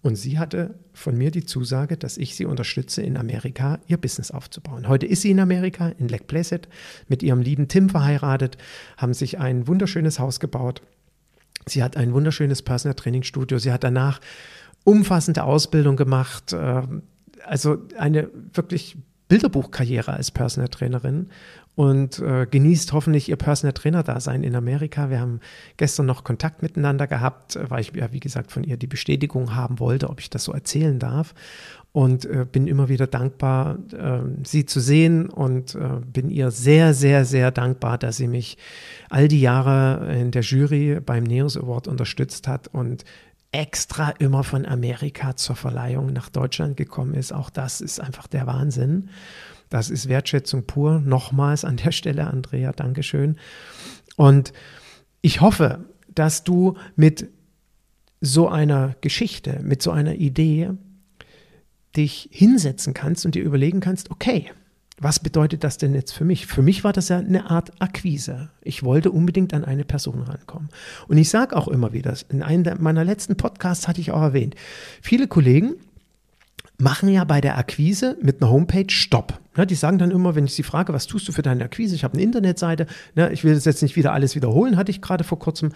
und 0.01 0.15
sie 0.15 0.39
hatte 0.39 0.75
von 0.93 1.17
mir 1.17 1.31
die 1.31 1.45
Zusage, 1.45 1.97
dass 1.97 2.17
ich 2.17 2.36
sie 2.36 2.45
unterstütze, 2.45 3.01
in 3.01 3.17
Amerika 3.17 3.79
ihr 3.88 3.97
Business 3.97 4.31
aufzubauen. 4.31 4.88
Heute 4.88 5.05
ist 5.05 5.21
sie 5.21 5.31
in 5.31 5.39
Amerika, 5.39 5.89
in 5.89 6.07
Lake 6.07 6.25
Placid, 6.25 6.67
mit 7.07 7.23
ihrem 7.23 7.41
lieben 7.41 7.67
Tim 7.67 7.89
verheiratet, 7.89 8.57
haben 8.97 9.13
sich 9.13 9.39
ein 9.39 9.67
wunderschönes 9.67 10.19
Haus 10.19 10.39
gebaut. 10.39 10.81
Sie 11.65 11.83
hat 11.83 11.97
ein 11.97 12.13
wunderschönes 12.13 12.62
Personal 12.62 12.95
Training 12.95 13.23
Studio. 13.23 13.57
Sie 13.57 13.71
hat 13.71 13.83
danach 13.83 14.21
umfassende 14.83 15.43
Ausbildung 15.43 15.97
gemacht. 15.97 16.53
Äh, 16.53 16.83
also 17.43 17.79
eine 17.97 18.29
wirklich 18.53 18.97
Bilderbuchkarriere 19.27 20.13
als 20.13 20.31
Personal 20.31 20.69
Trainerin 20.69 21.29
und 21.77 22.17
äh, 22.17 22.47
genießt 22.49 22.91
hoffentlich 22.91 23.29
ihr 23.29 23.35
Personal 23.35 23.71
Trainer 23.71 24.01
Dasein 24.01 24.41
in 24.41 24.55
Amerika. 24.55 25.11
Wir 25.11 25.19
haben 25.19 25.41
gestern 25.77 26.07
noch 26.07 26.23
Kontakt 26.23 26.63
miteinander 26.63 27.05
gehabt, 27.05 27.55
äh, 27.55 27.69
weil 27.69 27.81
ich 27.81 27.93
ja 27.93 28.11
wie 28.11 28.19
gesagt 28.19 28.51
von 28.51 28.63
ihr 28.63 28.77
die 28.77 28.87
Bestätigung 28.87 29.55
haben 29.55 29.79
wollte, 29.79 30.09
ob 30.09 30.19
ich 30.19 30.31
das 30.31 30.43
so 30.43 30.53
erzählen 30.53 30.97
darf 30.97 31.35
und 31.91 32.25
äh, 32.25 32.47
bin 32.51 32.65
immer 32.65 32.89
wieder 32.89 33.05
dankbar, 33.05 33.77
äh, 33.93 34.21
sie 34.43 34.65
zu 34.65 34.79
sehen 34.79 35.29
und 35.29 35.75
äh, 35.75 35.99
bin 36.03 36.31
ihr 36.31 36.49
sehr, 36.49 36.95
sehr, 36.95 37.25
sehr 37.25 37.51
dankbar, 37.51 37.99
dass 37.99 38.17
sie 38.17 38.27
mich 38.27 38.57
all 39.11 39.27
die 39.27 39.41
Jahre 39.41 40.11
in 40.19 40.31
der 40.31 40.41
Jury 40.41 40.99
beim 40.99 41.25
Neos 41.25 41.57
Award 41.57 41.87
unterstützt 41.87 42.47
hat 42.47 42.69
und 42.69 43.05
extra 43.51 44.09
immer 44.17 44.43
von 44.43 44.65
Amerika 44.65 45.35
zur 45.35 45.55
Verleihung 45.55 46.11
nach 46.11 46.29
Deutschland 46.29 46.75
gekommen 46.75 47.13
ist. 47.13 47.31
Auch 47.31 47.51
das 47.51 47.81
ist 47.81 47.99
einfach 47.99 48.25
der 48.25 48.47
Wahnsinn. 48.47 49.09
Das 49.69 49.89
ist 49.89 50.08
Wertschätzung 50.08 50.65
pur. 50.65 50.99
Nochmals 50.99 51.65
an 51.65 51.77
der 51.77 51.91
Stelle, 51.91 52.27
Andrea, 52.27 52.71
Dankeschön. 52.71 53.38
Und 54.15 54.53
ich 55.21 55.41
hoffe, 55.41 55.86
dass 56.13 56.43
du 56.43 56.75
mit 56.95 57.30
so 58.21 58.47
einer 58.47 58.95
Geschichte, 59.01 59.60
mit 59.62 59.82
so 59.82 59.91
einer 59.91 60.15
Idee 60.15 60.71
dich 61.95 62.30
hinsetzen 62.32 62.93
kannst 62.93 63.25
und 63.25 63.36
dir 63.36 63.43
überlegen 63.43 63.80
kannst, 63.80 64.12
okay, 64.12 64.51
was 64.99 65.19
bedeutet 65.19 65.63
das 65.63 65.77
denn 65.77 65.93
jetzt 65.93 66.12
für 66.12 66.25
mich? 66.25 66.47
Für 66.47 66.63
mich 66.63 66.84
war 66.84 66.91
das 66.91 67.10
ja 67.10 67.19
eine 67.19 67.51
Art 67.51 67.82
Akquise. 67.82 68.49
Ich 68.62 68.82
wollte 68.82 69.12
unbedingt 69.12 69.53
an 69.53 69.63
eine 69.63 69.84
Person 69.84 70.23
rankommen. 70.23 70.69
Und 71.08 71.17
ich 71.17 71.30
sage 71.30 71.56
auch 71.56 71.67
immer 71.67 71.93
wieder, 71.93 72.15
in 72.30 72.41
einem 72.41 72.82
meiner 72.82 73.03
letzten 73.03 73.38
Podcasts 73.38 73.88
hatte 73.88 74.01
ich 74.01 74.12
auch 74.12 74.21
erwähnt, 74.21 74.56
viele 75.01 75.27
Kollegen 75.27 75.75
machen 76.77 77.09
ja 77.09 77.23
bei 77.23 77.41
der 77.41 77.57
Akquise 77.57 78.17
mit 78.21 78.41
einer 78.41 78.51
Homepage 78.51 78.89
Stopp. 78.89 79.39
Ja, 79.55 79.65
die 79.65 79.75
sagen 79.75 79.97
dann 79.97 80.11
immer, 80.11 80.35
wenn 80.35 80.45
ich 80.45 80.53
sie 80.53 80.63
frage, 80.63 80.93
was 80.93 81.07
tust 81.07 81.27
du 81.27 81.31
für 81.31 81.41
deine 81.41 81.63
Akquise? 81.63 81.95
Ich 81.95 82.03
habe 82.03 82.13
eine 82.13 82.23
Internetseite. 82.23 82.85
Ja, 83.15 83.29
ich 83.29 83.43
will 83.43 83.55
das 83.55 83.65
jetzt 83.65 83.81
nicht 83.81 83.95
wieder 83.95 84.13
alles 84.13 84.35
wiederholen, 84.35 84.77
hatte 84.77 84.91
ich 84.91 85.01
gerade 85.01 85.23
vor 85.23 85.39
kurzem. 85.39 85.71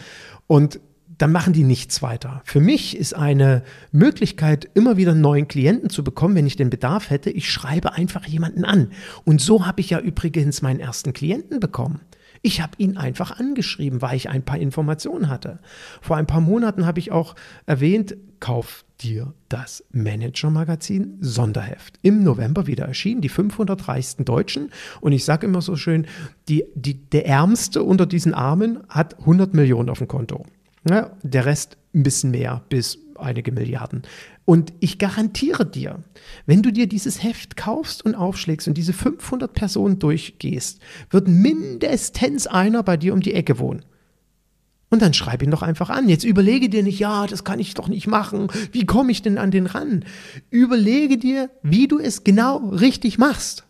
Und 0.45 0.79
dann 1.17 1.31
machen 1.31 1.53
die 1.53 1.63
nichts 1.63 2.01
weiter. 2.01 2.41
Für 2.45 2.61
mich 2.61 2.97
ist 2.97 3.15
eine 3.15 3.63
Möglichkeit, 3.91 4.69
immer 4.73 4.97
wieder 4.97 5.13
neuen 5.13 5.47
Klienten 5.47 5.89
zu 5.89 6.03
bekommen, 6.03 6.35
wenn 6.35 6.47
ich 6.47 6.55
den 6.55 6.69
Bedarf 6.69 7.09
hätte, 7.09 7.29
ich 7.29 7.51
schreibe 7.51 7.93
einfach 7.93 8.25
jemanden 8.25 8.65
an. 8.65 8.91
Und 9.23 9.41
so 9.41 9.65
habe 9.65 9.81
ich 9.81 9.91
ja 9.91 9.99
übrigens 9.99 10.61
meinen 10.61 10.79
ersten 10.79 11.13
Klienten 11.13 11.59
bekommen. 11.59 12.01
Ich 12.41 12.59
habe 12.61 12.71
ihn 12.77 12.97
einfach 12.97 13.39
angeschrieben, 13.39 14.01
weil 14.01 14.15
ich 14.17 14.29
ein 14.29 14.43
paar 14.43 14.57
Informationen 14.57 15.29
hatte. 15.29 15.59
Vor 16.01 16.17
ein 16.17 16.25
paar 16.25 16.41
Monaten 16.41 16.87
habe 16.87 16.99
ich 16.99 17.11
auch 17.11 17.35
erwähnt, 17.67 18.15
kauf 18.39 18.83
dir 19.03 19.33
das 19.49 19.83
Manager-Magazin 19.91 21.17
Sonderheft. 21.21 21.99
Im 22.01 22.23
November 22.23 22.67
wieder 22.67 22.85
erschienen, 22.85 23.21
die 23.21 23.29
500 23.29 23.87
reichsten 23.87 24.25
Deutschen. 24.25 24.71
Und 25.01 25.11
ich 25.11 25.25
sage 25.25 25.47
immer 25.47 25.61
so 25.61 25.75
schön, 25.75 26.07
die, 26.49 26.65
die, 26.75 26.93
der 26.93 27.25
Ärmste 27.25 27.83
unter 27.83 28.05
diesen 28.05 28.33
Armen 28.33 28.79
hat 28.89 29.19
100 29.19 29.53
Millionen 29.53 29.89
auf 29.89 29.99
dem 29.99 30.07
Konto. 30.07 30.45
Ja, 30.89 31.11
der 31.21 31.45
Rest 31.45 31.77
ein 31.93 32.03
bisschen 32.03 32.31
mehr, 32.31 32.63
bis 32.69 32.97
einige 33.17 33.51
Milliarden. 33.51 34.03
Und 34.45 34.73
ich 34.79 34.97
garantiere 34.97 35.65
dir, 35.65 35.99
wenn 36.45 36.63
du 36.63 36.71
dir 36.71 36.87
dieses 36.87 37.23
Heft 37.23 37.55
kaufst 37.55 38.03
und 38.03 38.15
aufschlägst 38.15 38.67
und 38.67 38.75
diese 38.75 38.93
500 38.93 39.53
Personen 39.53 39.99
durchgehst, 39.99 40.79
wird 41.11 41.27
mindestens 41.27 42.47
einer 42.47 42.81
bei 42.83 42.97
dir 42.97 43.13
um 43.13 43.21
die 43.21 43.33
Ecke 43.33 43.59
wohnen. 43.59 43.85
Und 44.91 45.01
dann 45.01 45.13
schreib 45.13 45.41
ihn 45.41 45.51
doch 45.51 45.61
einfach 45.61 45.89
an. 45.89 46.09
Jetzt 46.09 46.25
überlege 46.25 46.67
dir 46.67 46.83
nicht, 46.83 46.99
ja, 46.99 47.25
das 47.25 47.45
kann 47.45 47.59
ich 47.59 47.73
doch 47.73 47.87
nicht 47.87 48.07
machen. 48.07 48.49
Wie 48.73 48.85
komme 48.85 49.13
ich 49.13 49.21
denn 49.21 49.37
an 49.37 49.49
den 49.49 49.65
ran? 49.65 50.03
Überlege 50.49 51.17
dir, 51.17 51.49
wie 51.63 51.87
du 51.87 51.97
es 51.97 52.25
genau 52.25 52.57
richtig 52.57 53.17
machst. 53.17 53.63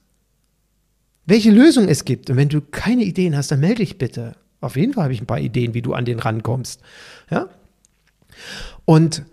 Welche 1.27 1.51
Lösung 1.51 1.87
es 1.87 2.05
gibt. 2.05 2.31
Und 2.31 2.37
wenn 2.37 2.49
du 2.49 2.59
keine 2.59 3.03
Ideen 3.03 3.37
hast, 3.37 3.51
dann 3.51 3.59
melde 3.59 3.83
dich 3.83 3.99
bitte. 3.99 4.35
Auf 4.61 4.75
jeden 4.75 4.93
Fall 4.93 5.03
habe 5.03 5.13
ich 5.13 5.21
ein 5.21 5.27
paar 5.27 5.39
Ideen, 5.39 5.75
wie 5.75 5.83
du 5.83 5.93
an 5.93 6.05
den 6.05 6.17
rankommst. 6.17 6.81
Ja? 7.29 7.49
Und 8.85 9.23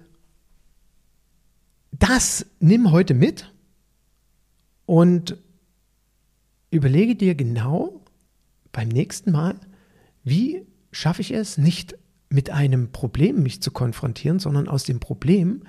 das 1.92 2.44
nimm 2.60 2.92
heute 2.92 3.14
mit 3.14 3.50
und 4.84 5.38
überlege 6.70 7.16
dir 7.16 7.34
genau 7.34 8.04
beim 8.72 8.88
nächsten 8.88 9.32
Mal, 9.32 9.54
wie 10.22 10.66
schaffe 10.92 11.20
ich 11.20 11.32
es, 11.32 11.58
nicht 11.58 11.96
mit 12.30 12.50
einem 12.50 12.92
Problem 12.92 13.42
mich 13.42 13.62
zu 13.62 13.70
konfrontieren, 13.70 14.38
sondern 14.38 14.68
aus 14.68 14.84
dem 14.84 15.00
Problem 15.00 15.62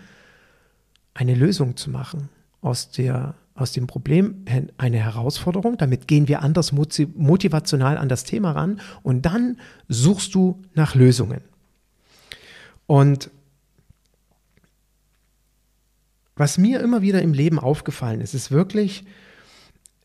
eine 1.13 1.35
Lösung 1.35 1.77
zu 1.77 1.89
machen. 1.89 2.29
Aus, 2.61 2.91
der, 2.91 3.35
aus 3.55 3.71
dem 3.71 3.87
Problem 3.87 4.43
eine 4.77 4.97
Herausforderung. 4.97 5.77
Damit 5.77 6.07
gehen 6.07 6.27
wir 6.27 6.41
anders 6.41 6.73
motivational 6.73 7.97
an 7.97 8.09
das 8.09 8.25
Thema 8.25 8.51
ran 8.51 8.81
und 9.01 9.25
dann 9.25 9.57
suchst 9.87 10.35
du 10.35 10.61
nach 10.73 10.93
Lösungen. 10.95 11.41
Und 12.85 13.29
was 16.35 16.57
mir 16.57 16.79
immer 16.81 17.01
wieder 17.01 17.21
im 17.21 17.33
Leben 17.33 17.59
aufgefallen 17.59 18.21
ist, 18.21 18.33
ist 18.33 18.51
wirklich, 18.51 19.05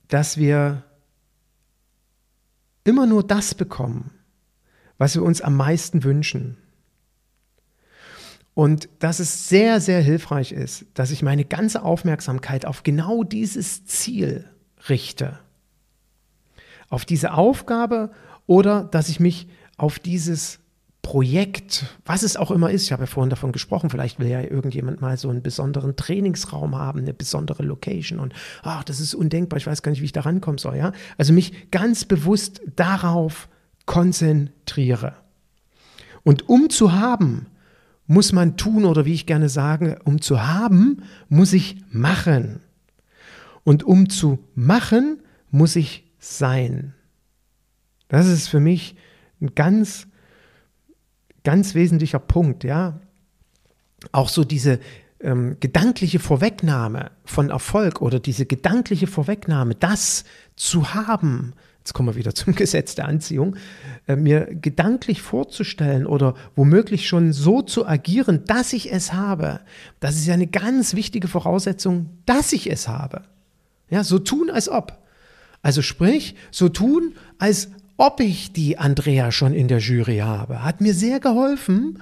dass 0.08 0.36
wir 0.36 0.82
immer 2.84 3.06
nur 3.06 3.24
das 3.26 3.54
bekommen, 3.54 4.10
was 4.98 5.14
wir 5.14 5.22
uns 5.22 5.40
am 5.40 5.56
meisten 5.56 6.04
wünschen. 6.04 6.56
Und 8.54 8.88
dass 9.00 9.18
es 9.18 9.48
sehr, 9.48 9.80
sehr 9.80 10.00
hilfreich 10.00 10.52
ist, 10.52 10.86
dass 10.94 11.10
ich 11.10 11.22
meine 11.22 11.44
ganze 11.44 11.82
Aufmerksamkeit 11.82 12.66
auf 12.66 12.84
genau 12.84 13.24
dieses 13.24 13.84
Ziel 13.84 14.44
richte. 14.88 15.38
Auf 16.88 17.04
diese 17.04 17.34
Aufgabe 17.34 18.12
oder 18.46 18.84
dass 18.84 19.08
ich 19.08 19.18
mich 19.18 19.48
auf 19.76 19.98
dieses 19.98 20.60
Projekt, 21.02 21.84
was 22.06 22.22
es 22.22 22.36
auch 22.36 22.50
immer 22.50 22.70
ist, 22.70 22.84
ich 22.84 22.92
habe 22.92 23.02
ja 23.02 23.06
vorhin 23.06 23.28
davon 23.28 23.52
gesprochen, 23.52 23.90
vielleicht 23.90 24.18
will 24.18 24.28
ja 24.28 24.40
irgendjemand 24.40 25.00
mal 25.00 25.18
so 25.18 25.28
einen 25.28 25.42
besonderen 25.42 25.96
Trainingsraum 25.96 26.76
haben, 26.76 27.00
eine 27.00 27.12
besondere 27.12 27.62
Location 27.62 28.18
und 28.18 28.32
ach, 28.62 28.84
das 28.84 29.00
ist 29.00 29.14
undenkbar, 29.14 29.58
ich 29.58 29.66
weiß 29.66 29.82
gar 29.82 29.90
nicht, 29.90 30.00
wie 30.00 30.06
ich 30.06 30.12
da 30.12 30.22
rankommen 30.22 30.58
soll, 30.58 30.76
ja? 30.76 30.92
Also 31.18 31.34
mich 31.34 31.70
ganz 31.70 32.06
bewusst 32.06 32.62
darauf 32.74 33.48
konzentriere. 33.86 35.14
Und 36.22 36.48
um 36.48 36.70
zu 36.70 36.92
haben, 36.92 37.46
muss 38.06 38.32
man 38.32 38.56
tun 38.56 38.84
oder 38.84 39.04
wie 39.04 39.14
ich 39.14 39.26
gerne 39.26 39.48
sage, 39.48 39.98
um 40.04 40.20
zu 40.20 40.46
haben, 40.46 41.02
muss 41.28 41.52
ich 41.52 41.82
machen. 41.90 42.60
Und 43.62 43.82
um 43.82 44.10
zu 44.10 44.38
machen, 44.54 45.22
muss 45.50 45.76
ich 45.76 46.04
sein. 46.18 46.94
Das 48.08 48.26
ist 48.26 48.48
für 48.48 48.60
mich 48.60 48.96
ein 49.40 49.54
ganz 49.54 50.06
ganz 51.44 51.74
wesentlicher 51.74 52.18
Punkt, 52.18 52.64
ja. 52.64 52.98
Auch 54.10 54.28
so 54.28 54.44
diese 54.44 54.80
ähm, 55.20 55.56
gedankliche 55.60 56.18
Vorwegnahme 56.18 57.12
von 57.24 57.50
Erfolg 57.50 58.02
oder 58.02 58.18
diese 58.18 58.44
gedankliche 58.46 59.06
Vorwegnahme, 59.06 59.74
das 59.74 60.24
zu 60.56 60.94
haben, 60.94 61.54
jetzt 61.84 61.92
kommen 61.92 62.08
wir 62.08 62.16
wieder 62.16 62.34
zum 62.34 62.54
Gesetz 62.56 62.94
der 62.94 63.06
Anziehung, 63.06 63.56
äh, 64.06 64.16
mir 64.16 64.46
gedanklich 64.46 65.20
vorzustellen 65.20 66.06
oder 66.06 66.34
womöglich 66.56 67.06
schon 67.06 67.34
so 67.34 67.60
zu 67.60 67.86
agieren, 67.86 68.44
dass 68.46 68.72
ich 68.72 68.90
es 68.90 69.12
habe, 69.12 69.60
das 70.00 70.16
ist 70.16 70.26
ja 70.26 70.32
eine 70.32 70.46
ganz 70.46 70.94
wichtige 70.94 71.28
Voraussetzung, 71.28 72.08
dass 72.24 72.52
ich 72.54 72.70
es 72.70 72.88
habe. 72.88 73.22
Ja, 73.90 74.02
so 74.02 74.18
tun, 74.18 74.50
als 74.50 74.70
ob. 74.70 74.98
Also 75.60 75.82
sprich, 75.82 76.36
so 76.50 76.70
tun, 76.70 77.12
als 77.38 77.68
ob 77.98 78.20
ich 78.20 78.52
die 78.52 78.78
Andrea 78.78 79.30
schon 79.30 79.52
in 79.52 79.68
der 79.68 79.78
Jury 79.78 80.18
habe. 80.18 80.64
Hat 80.64 80.80
mir 80.80 80.94
sehr 80.94 81.20
geholfen. 81.20 82.00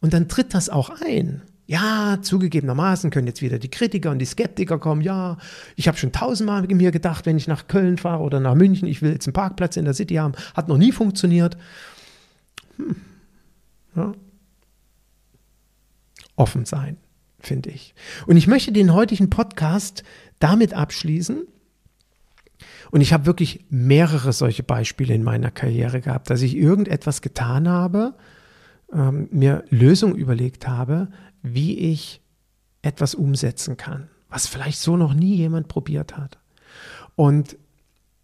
Und 0.00 0.14
dann 0.14 0.28
tritt 0.28 0.54
das 0.54 0.68
auch 0.68 0.90
ein. 1.04 1.42
Ja, 1.68 2.18
zugegebenermaßen 2.22 3.10
können 3.10 3.26
jetzt 3.26 3.42
wieder 3.42 3.58
die 3.58 3.70
Kritiker 3.70 4.10
und 4.10 4.20
die 4.20 4.24
Skeptiker 4.24 4.78
kommen. 4.78 5.02
Ja, 5.02 5.36
ich 5.76 5.86
habe 5.86 5.98
schon 5.98 6.12
tausendmal 6.12 6.62
mir 6.62 6.90
gedacht, 6.90 7.26
wenn 7.26 7.36
ich 7.36 7.46
nach 7.46 7.68
Köln 7.68 7.98
fahre 7.98 8.22
oder 8.22 8.40
nach 8.40 8.54
München, 8.54 8.88
ich 8.88 9.02
will 9.02 9.12
jetzt 9.12 9.26
einen 9.26 9.34
Parkplatz 9.34 9.76
in 9.76 9.84
der 9.84 9.92
City 9.92 10.14
haben. 10.14 10.32
Hat 10.54 10.68
noch 10.68 10.78
nie 10.78 10.92
funktioniert. 10.92 11.58
Hm. 12.78 12.96
Ja. 13.96 14.12
Offen 16.36 16.64
sein, 16.64 16.96
finde 17.38 17.68
ich. 17.68 17.94
Und 18.26 18.38
ich 18.38 18.46
möchte 18.46 18.72
den 18.72 18.94
heutigen 18.94 19.28
Podcast 19.28 20.04
damit 20.38 20.72
abschließen, 20.72 21.46
und 22.90 23.02
ich 23.02 23.12
habe 23.12 23.26
wirklich 23.26 23.66
mehrere 23.68 24.32
solche 24.32 24.62
Beispiele 24.62 25.12
in 25.12 25.22
meiner 25.22 25.50
Karriere 25.50 26.00
gehabt, 26.00 26.30
dass 26.30 26.40
ich 26.40 26.56
irgendetwas 26.56 27.20
getan 27.20 27.68
habe, 27.68 28.14
ähm, 28.92 29.28
mir 29.30 29.64
Lösungen 29.68 30.14
überlegt 30.14 30.66
habe, 30.66 31.08
wie 31.42 31.78
ich 31.78 32.20
etwas 32.82 33.14
umsetzen 33.14 33.76
kann, 33.76 34.08
was 34.28 34.46
vielleicht 34.46 34.78
so 34.78 34.96
noch 34.96 35.14
nie 35.14 35.34
jemand 35.34 35.68
probiert 35.68 36.16
hat. 36.16 36.38
Und 37.16 37.56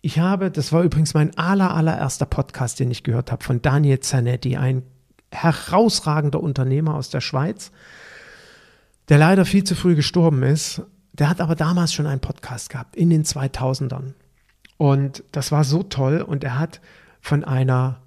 ich 0.00 0.18
habe, 0.18 0.50
das 0.50 0.72
war 0.72 0.83
übrigens 0.83 1.14
mein 1.14 1.37
aller, 1.38 1.74
allererster 1.74 2.27
Podcast, 2.27 2.79
den 2.79 2.90
ich 2.90 3.03
gehört 3.03 3.33
habe, 3.33 3.42
von 3.42 3.62
Daniel 3.62 4.00
Zanetti, 4.00 4.57
ein 4.57 4.83
herausragender 5.31 6.40
Unternehmer 6.40 6.94
aus 6.94 7.11
der 7.11 7.20
Schweiz, 7.20 7.72
der 9.09 9.18
leider 9.18 9.44
viel 9.44 9.64
zu 9.64 9.74
früh 9.74 9.94
gestorben 9.94 10.42
ist. 10.42 10.83
Der 11.12 11.29
hat 11.29 11.40
aber 11.40 11.55
damals 11.55 11.92
schon 11.92 12.07
einen 12.07 12.20
Podcast 12.20 12.70
gehabt, 12.70 12.96
in 12.96 13.11
den 13.11 13.24
2000ern. 13.24 14.14
Und 14.77 15.24
das 15.33 15.53
war 15.53 15.64
so 15.64 15.83
toll 15.83 16.20
und 16.20 16.44
er 16.44 16.59
hat 16.59 16.81
von 17.20 17.44
einer 17.44 18.03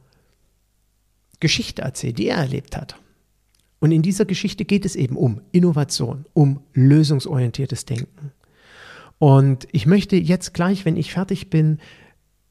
Geschichte 1.39 1.81
erzählt, 1.81 2.17
die 2.17 2.27
er 2.27 2.37
erlebt 2.37 2.75
hat. 2.75 2.95
Und 3.79 3.91
in 3.91 4.01
dieser 4.01 4.25
Geschichte 4.25 4.65
geht 4.65 4.85
es 4.85 4.95
eben 4.95 5.15
um 5.15 5.41
Innovation, 5.51 6.25
um 6.33 6.61
lösungsorientiertes 6.73 7.85
Denken. 7.85 8.31
Und 9.19 9.67
ich 9.71 9.85
möchte 9.85 10.15
jetzt 10.15 10.53
gleich, 10.53 10.85
wenn 10.85 10.97
ich 10.97 11.11
fertig 11.11 11.49
bin, 11.49 11.79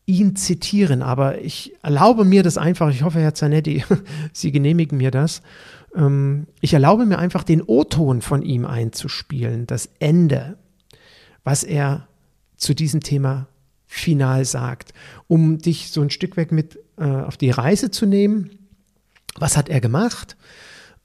ihn 0.06 0.36
zitieren, 0.36 1.02
aber 1.02 1.40
ich 1.40 1.74
erlaube 1.82 2.24
mir 2.24 2.44
das 2.44 2.58
einfach, 2.58 2.90
ich 2.90 3.02
hoffe, 3.02 3.18
Herr 3.18 3.34
Zanetti, 3.34 3.84
Sie 4.32 4.52
genehmigen 4.52 4.98
mir 4.98 5.10
das. 5.10 5.42
Ähm, 5.96 6.46
ich 6.60 6.72
erlaube 6.74 7.06
mir 7.06 7.18
einfach, 7.18 7.42
den 7.42 7.62
O-Ton 7.62 8.22
von 8.22 8.42
ihm 8.42 8.64
einzuspielen, 8.64 9.66
das 9.66 9.88
Ende, 9.98 10.56
was 11.42 11.64
er 11.64 12.06
zu 12.56 12.74
diesem 12.74 13.00
Thema 13.00 13.48
final 13.86 14.44
sagt, 14.44 14.92
um 15.26 15.58
dich 15.58 15.90
so 15.90 16.02
ein 16.02 16.10
Stück 16.10 16.36
weg 16.36 16.52
mit 16.52 16.78
äh, 16.98 17.04
auf 17.04 17.36
die 17.36 17.50
Reise 17.50 17.90
zu 17.90 18.06
nehmen. 18.06 18.50
Was 19.36 19.56
hat 19.56 19.68
er 19.68 19.80
gemacht? 19.80 20.36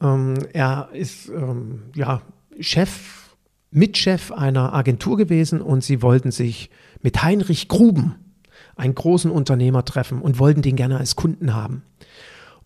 Ähm, 0.01 0.35
er 0.53 0.89
ist 0.93 1.29
ähm, 1.29 1.83
ja 1.95 2.21
Chef, 2.59 3.35
Mitchef 3.71 4.31
einer 4.31 4.73
Agentur 4.73 5.17
gewesen 5.17 5.61
und 5.61 5.83
sie 5.83 6.01
wollten 6.01 6.31
sich 6.31 6.69
mit 7.01 7.23
Heinrich 7.23 7.67
Gruben, 7.67 8.15
einen 8.75 8.95
großen 8.95 9.31
Unternehmer, 9.31 9.85
treffen 9.85 10.21
und 10.21 10.39
wollten 10.39 10.61
den 10.61 10.75
gerne 10.75 10.97
als 10.97 11.15
Kunden 11.15 11.53
haben. 11.53 11.83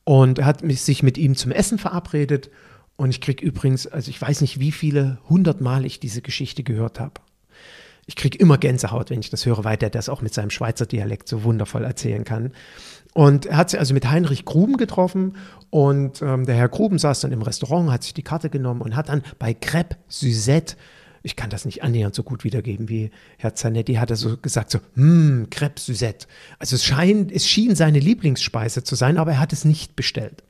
Und 0.04 0.40
er 0.40 0.46
hat 0.46 0.62
sich 0.72 1.04
mit 1.04 1.18
ihm 1.18 1.36
zum 1.36 1.52
Essen 1.52 1.78
verabredet. 1.78 2.50
Und 2.96 3.10
ich 3.10 3.22
kriege 3.22 3.46
übrigens, 3.46 3.88
also 3.88 4.10
ich 4.10 4.22
weiß 4.22 4.42
nicht, 4.42 4.60
wie 4.60 4.72
viele 4.72 5.20
hundertmal 5.30 5.86
ich 5.86 6.00
diese 6.00 6.22
Geschichte 6.22 6.64
gehört 6.64 7.00
habe 7.00 7.22
ich 8.08 8.16
kriege 8.16 8.38
immer 8.38 8.58
Gänsehaut, 8.58 9.10
wenn 9.10 9.20
ich 9.20 9.30
das 9.30 9.46
höre, 9.46 9.64
weil 9.64 9.78
der 9.78 9.90
das 9.90 10.10
auch 10.10 10.22
mit 10.22 10.34
seinem 10.34 10.52
Schweizer 10.52 10.86
Dialekt 10.86 11.28
so 11.28 11.44
wundervoll 11.44 11.84
erzählen 11.84 12.24
kann. 12.24 12.52
Und 13.16 13.46
er 13.46 13.56
hat 13.56 13.70
sich 13.70 13.80
also 13.80 13.94
mit 13.94 14.12
Heinrich 14.12 14.44
Gruben 14.44 14.76
getroffen 14.76 15.38
und 15.70 16.22
ähm, 16.22 16.46
der 16.46 16.56
Herr 16.56 16.68
Gruben 16.68 17.00
saß 17.00 17.22
dann 17.22 17.32
im 17.32 17.42
Restaurant, 17.42 17.90
hat 17.90 18.04
sich 18.04 18.14
die 18.14 18.24
Karte 18.24 18.50
genommen 18.50 18.82
und 18.82 18.96
hat 18.96 19.08
dann 19.08 19.24
bei 19.40 19.54
Crepe 19.54 19.96
Suzette 20.10 20.76
ich 21.26 21.36
kann 21.36 21.50
das 21.50 21.66
nicht 21.66 21.82
annähernd 21.82 22.14
so 22.14 22.22
gut 22.22 22.44
wiedergeben 22.44 22.88
wie 22.88 23.10
Herr 23.40 23.56
Zanetti, 23.56 23.96
hat 23.96 24.12
er 24.12 24.16
so 24.16 24.38
gesagt, 24.38 24.70
so, 24.70 24.78
hm, 24.94 25.48
Crepe 25.50 25.82
Suzette. 25.82 26.28
Also 26.60 26.76
es, 26.76 26.86
scheint, 26.86 27.32
es 27.32 27.48
schien 27.48 27.76
seine 27.76 27.98
Lieblingsspeise 27.98 28.84
zu 28.84 28.94
sein, 28.94 29.18
aber 29.18 29.32
er 29.32 29.40
hat 29.40 29.52
es 29.52 29.66
nicht 29.66 29.96
bestellt. 29.96 30.44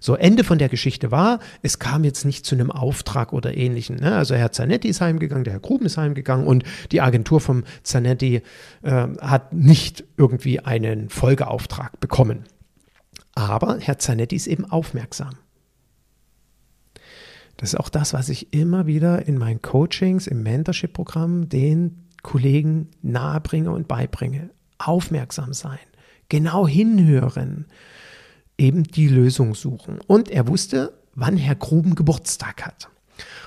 So, 0.00 0.14
Ende 0.14 0.44
von 0.44 0.58
der 0.58 0.68
Geschichte 0.68 1.10
war, 1.10 1.38
es 1.62 1.78
kam 1.78 2.04
jetzt 2.04 2.24
nicht 2.24 2.44
zu 2.44 2.54
einem 2.54 2.70
Auftrag 2.70 3.32
oder 3.32 3.56
ähnlichen. 3.56 3.96
Ne? 3.96 4.16
Also 4.16 4.34
Herr 4.34 4.52
Zanetti 4.52 4.88
ist 4.88 5.00
heimgegangen, 5.00 5.44
der 5.44 5.54
Herr 5.54 5.60
Gruben 5.60 5.86
ist 5.86 5.96
heimgegangen 5.96 6.46
und 6.46 6.64
die 6.90 7.00
Agentur 7.00 7.40
vom 7.40 7.64
Zanetti 7.82 8.42
äh, 8.82 8.90
hat 8.90 9.52
nicht 9.52 10.04
irgendwie 10.16 10.60
einen 10.60 11.08
Folgeauftrag 11.08 12.00
bekommen. 12.00 12.44
Aber 13.34 13.78
Herr 13.80 13.98
Zanetti 13.98 14.36
ist 14.36 14.46
eben 14.46 14.64
aufmerksam. 14.64 15.34
Das 17.56 17.74
ist 17.74 17.78
auch 17.78 17.88
das, 17.88 18.12
was 18.12 18.28
ich 18.28 18.52
immer 18.52 18.86
wieder 18.86 19.26
in 19.26 19.38
meinen 19.38 19.62
Coachings, 19.62 20.26
im 20.26 20.42
Mentorship-Programm 20.42 21.48
den 21.48 22.08
Kollegen 22.22 22.88
nahebringe 23.02 23.70
und 23.70 23.88
beibringe. 23.88 24.50
Aufmerksam 24.78 25.52
sein, 25.52 25.78
genau 26.28 26.66
hinhören, 26.66 27.66
eben 28.58 28.84
die 28.84 29.08
Lösung 29.08 29.54
suchen. 29.54 30.00
Und 30.06 30.30
er 30.30 30.48
wusste, 30.48 30.92
wann 31.14 31.36
Herr 31.36 31.54
Gruben 31.54 31.94
Geburtstag 31.94 32.64
hat. 32.64 32.88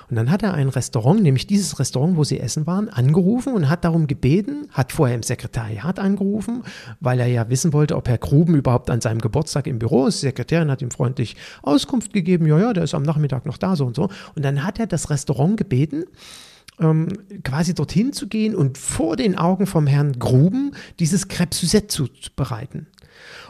Und 0.08 0.16
dann 0.16 0.30
hat 0.30 0.42
er 0.42 0.54
ein 0.54 0.68
Restaurant, 0.68 1.20
nämlich 1.22 1.46
dieses 1.46 1.78
Restaurant, 1.80 2.16
wo 2.16 2.22
sie 2.22 2.38
essen 2.38 2.66
waren, 2.66 2.88
angerufen 2.88 3.54
und 3.54 3.68
hat 3.68 3.84
darum 3.84 4.06
gebeten, 4.06 4.68
hat 4.70 4.92
vorher 4.92 5.16
im 5.16 5.24
Sekretariat 5.24 5.98
angerufen, 5.98 6.62
weil 7.00 7.18
er 7.18 7.26
ja 7.26 7.48
wissen 7.48 7.72
wollte, 7.72 7.96
ob 7.96 8.08
Herr 8.08 8.18
Gruben 8.18 8.54
überhaupt 8.54 8.88
an 8.88 9.00
seinem 9.00 9.20
Geburtstag 9.20 9.66
im 9.66 9.80
Büro 9.80 10.06
ist. 10.06 10.22
Die 10.22 10.26
Sekretärin 10.26 10.70
hat 10.70 10.80
ihm 10.80 10.92
freundlich 10.92 11.36
Auskunft 11.62 12.12
gegeben, 12.12 12.46
ja, 12.46 12.58
ja, 12.58 12.72
der 12.72 12.84
ist 12.84 12.94
am 12.94 13.02
Nachmittag 13.02 13.46
noch 13.46 13.58
da, 13.58 13.74
so 13.74 13.84
und 13.84 13.96
so. 13.96 14.08
Und 14.36 14.44
dann 14.44 14.62
hat 14.62 14.78
er 14.78 14.86
das 14.86 15.10
Restaurant 15.10 15.56
gebeten, 15.56 16.04
ähm, 16.78 17.08
quasi 17.42 17.74
dorthin 17.74 18.12
zu 18.12 18.28
gehen 18.28 18.54
und 18.54 18.78
vor 18.78 19.16
den 19.16 19.36
Augen 19.36 19.66
vom 19.66 19.88
Herrn 19.88 20.18
Gruben 20.18 20.72
dieses 21.00 21.28
Crêpe 21.28 21.54
Suzette 21.54 21.88
zuzubereiten. 21.88 22.86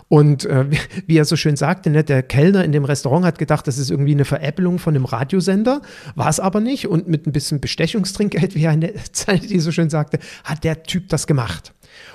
Und 0.08 0.44
äh, 0.44 0.66
wie 1.06 1.18
er 1.18 1.24
so 1.24 1.36
schön 1.36 1.56
sagte, 1.56 1.90
ne, 1.90 2.04
der 2.04 2.22
Kellner 2.22 2.64
in 2.64 2.72
dem 2.72 2.84
Restaurant 2.84 3.24
hat 3.24 3.38
gedacht, 3.38 3.66
das 3.66 3.78
ist 3.78 3.90
irgendwie 3.90 4.12
eine 4.12 4.24
Veräppelung 4.24 4.78
von 4.78 4.94
einem 4.94 5.04
Radiosender, 5.04 5.82
war 6.14 6.28
es 6.28 6.38
aber 6.38 6.60
nicht. 6.60 6.86
Und 6.86 7.08
mit 7.08 7.26
ein 7.26 7.32
bisschen 7.32 7.60
Bestechungstrinkgeld, 7.60 8.54
wie 8.54 8.64
er 8.64 8.72
in 8.72 8.82
der 8.82 8.94
Zeit 9.12 9.50
die 9.50 9.58
so 9.58 9.72
schön 9.72 9.90
sagte, 9.90 10.18
hat 10.44 10.64
der 10.64 10.84
Typ 10.84 11.08
das 11.08 11.26
gemacht. 11.26 11.72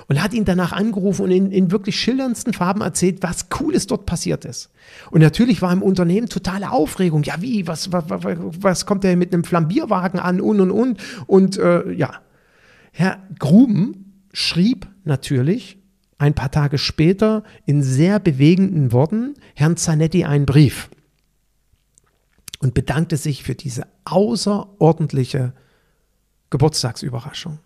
Und 0.08 0.22
hat 0.22 0.32
ihn 0.32 0.44
danach 0.44 0.72
angerufen 0.72 1.22
und 1.22 1.30
in, 1.32 1.50
in 1.50 1.70
wirklich 1.70 1.98
schillerndsten 1.98 2.52
Farben 2.52 2.82
erzählt, 2.82 3.18
was 3.22 3.48
Cooles 3.48 3.88
dort 3.88 4.06
passiert 4.06 4.44
ist. 4.44 4.70
Und 5.10 5.20
natürlich 5.20 5.60
war 5.60 5.72
im 5.72 5.82
Unternehmen 5.82 6.28
totale 6.28 6.70
Aufregung. 6.70 7.24
Ja, 7.24 7.34
wie, 7.40 7.66
was, 7.66 7.90
was, 7.92 8.04
was 8.08 8.86
kommt 8.86 9.04
der 9.04 9.16
mit 9.16 9.34
einem 9.34 9.44
Flambierwagen 9.44 10.20
an 10.20 10.40
und 10.40 10.60
und 10.60 10.70
und. 10.70 11.00
Und 11.26 11.58
äh, 11.58 11.90
ja, 11.92 12.20
Herr 12.92 13.18
Gruben 13.38 14.22
schrieb 14.32 14.86
natürlich 15.04 15.81
ein 16.22 16.34
paar 16.34 16.52
Tage 16.52 16.78
später 16.78 17.42
in 17.66 17.82
sehr 17.82 18.20
bewegenden 18.20 18.92
Worten 18.92 19.34
Herrn 19.54 19.76
Zanetti 19.76 20.24
einen 20.24 20.46
Brief 20.46 20.88
und 22.60 22.74
bedankte 22.74 23.16
sich 23.16 23.42
für 23.42 23.56
diese 23.56 23.88
außerordentliche 24.04 25.52
Geburtstagsüberraschung. 26.50 27.58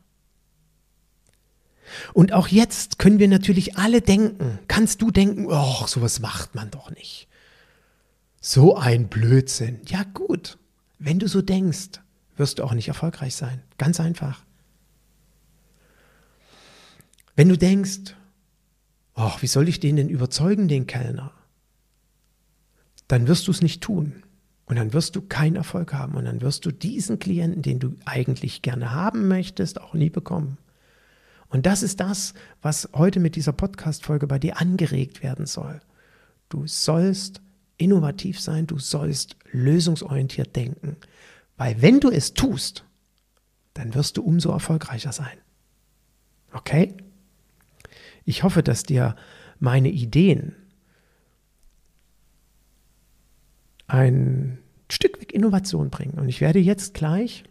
Und 2.14 2.32
auch 2.32 2.48
jetzt 2.48 2.98
können 2.98 3.18
wir 3.18 3.28
natürlich 3.28 3.76
alle 3.76 4.00
denken, 4.00 4.58
kannst 4.68 5.02
du 5.02 5.10
denken, 5.10 5.46
oh, 5.48 5.86
sowas 5.86 6.20
macht 6.20 6.54
man 6.54 6.70
doch 6.70 6.90
nicht. 6.90 7.28
So 8.40 8.74
ein 8.74 9.08
Blödsinn. 9.08 9.82
Ja 9.86 10.04
gut, 10.14 10.56
wenn 10.98 11.18
du 11.18 11.28
so 11.28 11.42
denkst, 11.42 12.00
wirst 12.38 12.58
du 12.58 12.64
auch 12.64 12.72
nicht 12.72 12.88
erfolgreich 12.88 13.34
sein. 13.34 13.62
Ganz 13.76 14.00
einfach. 14.00 14.46
Wenn 17.34 17.50
du 17.50 17.58
denkst, 17.58 18.15
ach, 19.16 19.42
wie 19.42 19.46
soll 19.46 19.68
ich 19.68 19.80
den 19.80 19.96
denn 19.96 20.08
überzeugen, 20.08 20.68
den 20.68 20.86
Kellner? 20.86 21.32
Dann 23.08 23.26
wirst 23.26 23.48
du 23.48 23.50
es 23.50 23.62
nicht 23.62 23.82
tun. 23.82 24.22
Und 24.66 24.76
dann 24.76 24.92
wirst 24.92 25.16
du 25.16 25.22
keinen 25.22 25.56
Erfolg 25.56 25.92
haben. 25.92 26.14
Und 26.14 26.26
dann 26.26 26.40
wirst 26.40 26.66
du 26.66 26.70
diesen 26.70 27.18
Klienten, 27.18 27.62
den 27.62 27.78
du 27.78 27.96
eigentlich 28.04 28.62
gerne 28.62 28.92
haben 28.92 29.28
möchtest, 29.28 29.80
auch 29.80 29.94
nie 29.94 30.10
bekommen. 30.10 30.58
Und 31.48 31.66
das 31.66 31.82
ist 31.82 32.00
das, 32.00 32.34
was 32.62 32.88
heute 32.92 33.20
mit 33.20 33.36
dieser 33.36 33.52
Podcast-Folge 33.52 34.26
bei 34.26 34.38
dir 34.38 34.60
angeregt 34.60 35.22
werden 35.22 35.46
soll. 35.46 35.80
Du 36.48 36.66
sollst 36.66 37.40
innovativ 37.78 38.40
sein, 38.40 38.66
du 38.66 38.78
sollst 38.78 39.36
lösungsorientiert 39.52 40.54
denken. 40.56 40.96
Weil 41.56 41.80
wenn 41.80 42.00
du 42.00 42.10
es 42.10 42.34
tust, 42.34 42.84
dann 43.74 43.94
wirst 43.94 44.16
du 44.16 44.22
umso 44.22 44.50
erfolgreicher 44.50 45.12
sein. 45.12 45.38
Okay? 46.52 46.96
Ich 48.26 48.42
hoffe, 48.42 48.62
dass 48.62 48.82
dir 48.82 49.16
meine 49.58 49.88
Ideen 49.88 50.54
ein 53.86 54.58
Stück 54.90 55.20
weg 55.20 55.32
Innovation 55.32 55.90
bringen. 55.90 56.18
Und 56.18 56.28
ich 56.28 56.40
werde 56.40 56.58
jetzt 56.58 56.92
gleich 56.92 57.44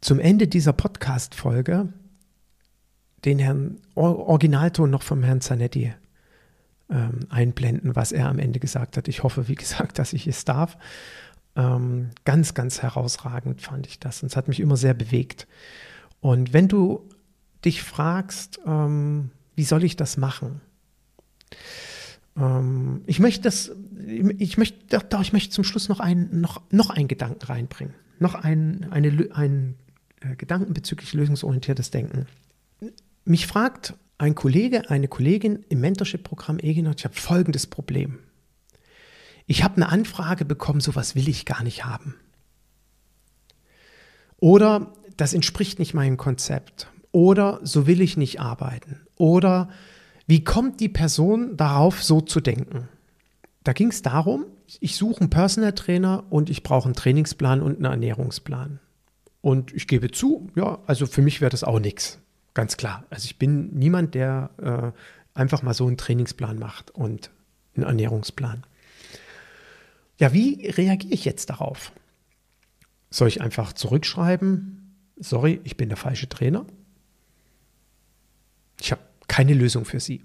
zum 0.00 0.18
Ende 0.18 0.48
dieser 0.48 0.72
Podcast-Folge 0.72 1.92
den 3.24 3.38
Herrn 3.38 3.78
Originalton 3.94 4.90
noch 4.90 5.02
vom 5.02 5.22
Herrn 5.22 5.40
Zanetti 5.40 5.92
ähm, 6.88 7.20
einblenden, 7.28 7.94
was 7.94 8.12
er 8.12 8.28
am 8.28 8.38
Ende 8.38 8.58
gesagt 8.58 8.96
hat. 8.96 9.08
Ich 9.08 9.22
hoffe, 9.22 9.48
wie 9.48 9.54
gesagt, 9.56 9.98
dass 9.98 10.14
ich 10.14 10.26
es 10.26 10.44
darf. 10.46 10.78
Ähm, 11.56 12.10
ganz, 12.24 12.54
ganz 12.54 12.82
herausragend 12.82 13.60
fand 13.60 13.86
ich 13.86 13.98
das 13.98 14.22
und 14.22 14.30
es 14.30 14.36
hat 14.36 14.48
mich 14.48 14.60
immer 14.60 14.76
sehr 14.76 14.94
bewegt. 14.94 15.46
Und 16.20 16.52
wenn 16.52 16.68
du 16.68 17.08
dich 17.66 17.82
fragst, 17.82 18.60
ähm, 18.66 19.30
wie 19.54 19.64
soll 19.64 19.84
ich 19.84 19.96
das 19.96 20.16
machen? 20.16 20.60
Ähm, 22.36 23.02
ich 23.06 23.18
möchte 23.18 23.42
das, 23.42 23.72
ich 24.38 24.56
möchte, 24.56 24.98
doch, 25.08 25.20
ich 25.20 25.32
möchte 25.32 25.50
zum 25.50 25.64
Schluss 25.64 25.88
noch 25.88 26.00
einen, 26.00 26.40
noch, 26.40 26.62
noch 26.70 26.90
einen 26.90 27.08
Gedanken 27.08 27.44
reinbringen. 27.44 27.94
Noch 28.18 28.34
ein, 28.34 28.86
eine, 28.90 29.28
ein 29.34 29.74
äh, 30.20 30.36
Gedanken 30.36 30.72
bezüglich 30.72 31.12
lösungsorientiertes 31.12 31.90
Denken. 31.90 32.26
Mich 33.24 33.46
fragt 33.46 33.94
ein 34.18 34.34
Kollege, 34.34 34.88
eine 34.88 35.08
Kollegin 35.08 35.64
im 35.68 35.80
Mentorship-Programm 35.80 36.58
Eginot, 36.58 37.00
ich 37.00 37.04
habe 37.04 37.14
folgendes 37.14 37.66
Problem. 37.66 38.20
Ich 39.46 39.62
habe 39.62 39.76
eine 39.76 39.88
Anfrage 39.90 40.44
bekommen, 40.44 40.80
sowas 40.80 41.14
will 41.14 41.28
ich 41.28 41.44
gar 41.44 41.62
nicht 41.62 41.84
haben. 41.84 42.14
Oder 44.38 44.92
das 45.16 45.34
entspricht 45.34 45.78
nicht 45.78 45.94
meinem 45.94 46.16
Konzept. 46.16 46.88
Oder 47.16 47.60
so 47.62 47.86
will 47.86 48.02
ich 48.02 48.18
nicht 48.18 48.42
arbeiten. 48.42 49.00
Oder 49.16 49.70
wie 50.26 50.44
kommt 50.44 50.80
die 50.80 50.90
Person 50.90 51.56
darauf, 51.56 52.04
so 52.04 52.20
zu 52.20 52.42
denken? 52.42 52.90
Da 53.64 53.72
ging 53.72 53.88
es 53.88 54.02
darum, 54.02 54.44
ich 54.80 54.96
suche 54.96 55.22
einen 55.22 55.30
Personal 55.30 55.72
Trainer 55.72 56.24
und 56.28 56.50
ich 56.50 56.62
brauche 56.62 56.84
einen 56.84 56.94
Trainingsplan 56.94 57.62
und 57.62 57.76
einen 57.76 57.86
Ernährungsplan. 57.86 58.80
Und 59.40 59.72
ich 59.72 59.86
gebe 59.86 60.10
zu, 60.10 60.50
ja, 60.56 60.78
also 60.86 61.06
für 61.06 61.22
mich 61.22 61.40
wäre 61.40 61.48
das 61.48 61.64
auch 61.64 61.80
nichts. 61.80 62.18
Ganz 62.52 62.76
klar. 62.76 63.04
Also 63.08 63.24
ich 63.24 63.38
bin 63.38 63.70
niemand, 63.72 64.14
der 64.14 64.50
äh, 64.58 65.38
einfach 65.38 65.62
mal 65.62 65.72
so 65.72 65.86
einen 65.86 65.96
Trainingsplan 65.96 66.58
macht 66.58 66.90
und 66.90 67.30
einen 67.76 67.86
Ernährungsplan. 67.86 68.62
Ja, 70.18 70.34
wie 70.34 70.66
reagiere 70.68 71.14
ich 71.14 71.24
jetzt 71.24 71.48
darauf? 71.48 71.92
Soll 73.08 73.28
ich 73.28 73.40
einfach 73.40 73.72
zurückschreiben? 73.72 74.94
Sorry, 75.16 75.62
ich 75.64 75.78
bin 75.78 75.88
der 75.88 75.96
falsche 75.96 76.28
Trainer. 76.28 76.66
Ich 78.80 78.92
habe 78.92 79.02
keine 79.28 79.54
Lösung 79.54 79.84
für 79.84 80.00
Sie. 80.00 80.22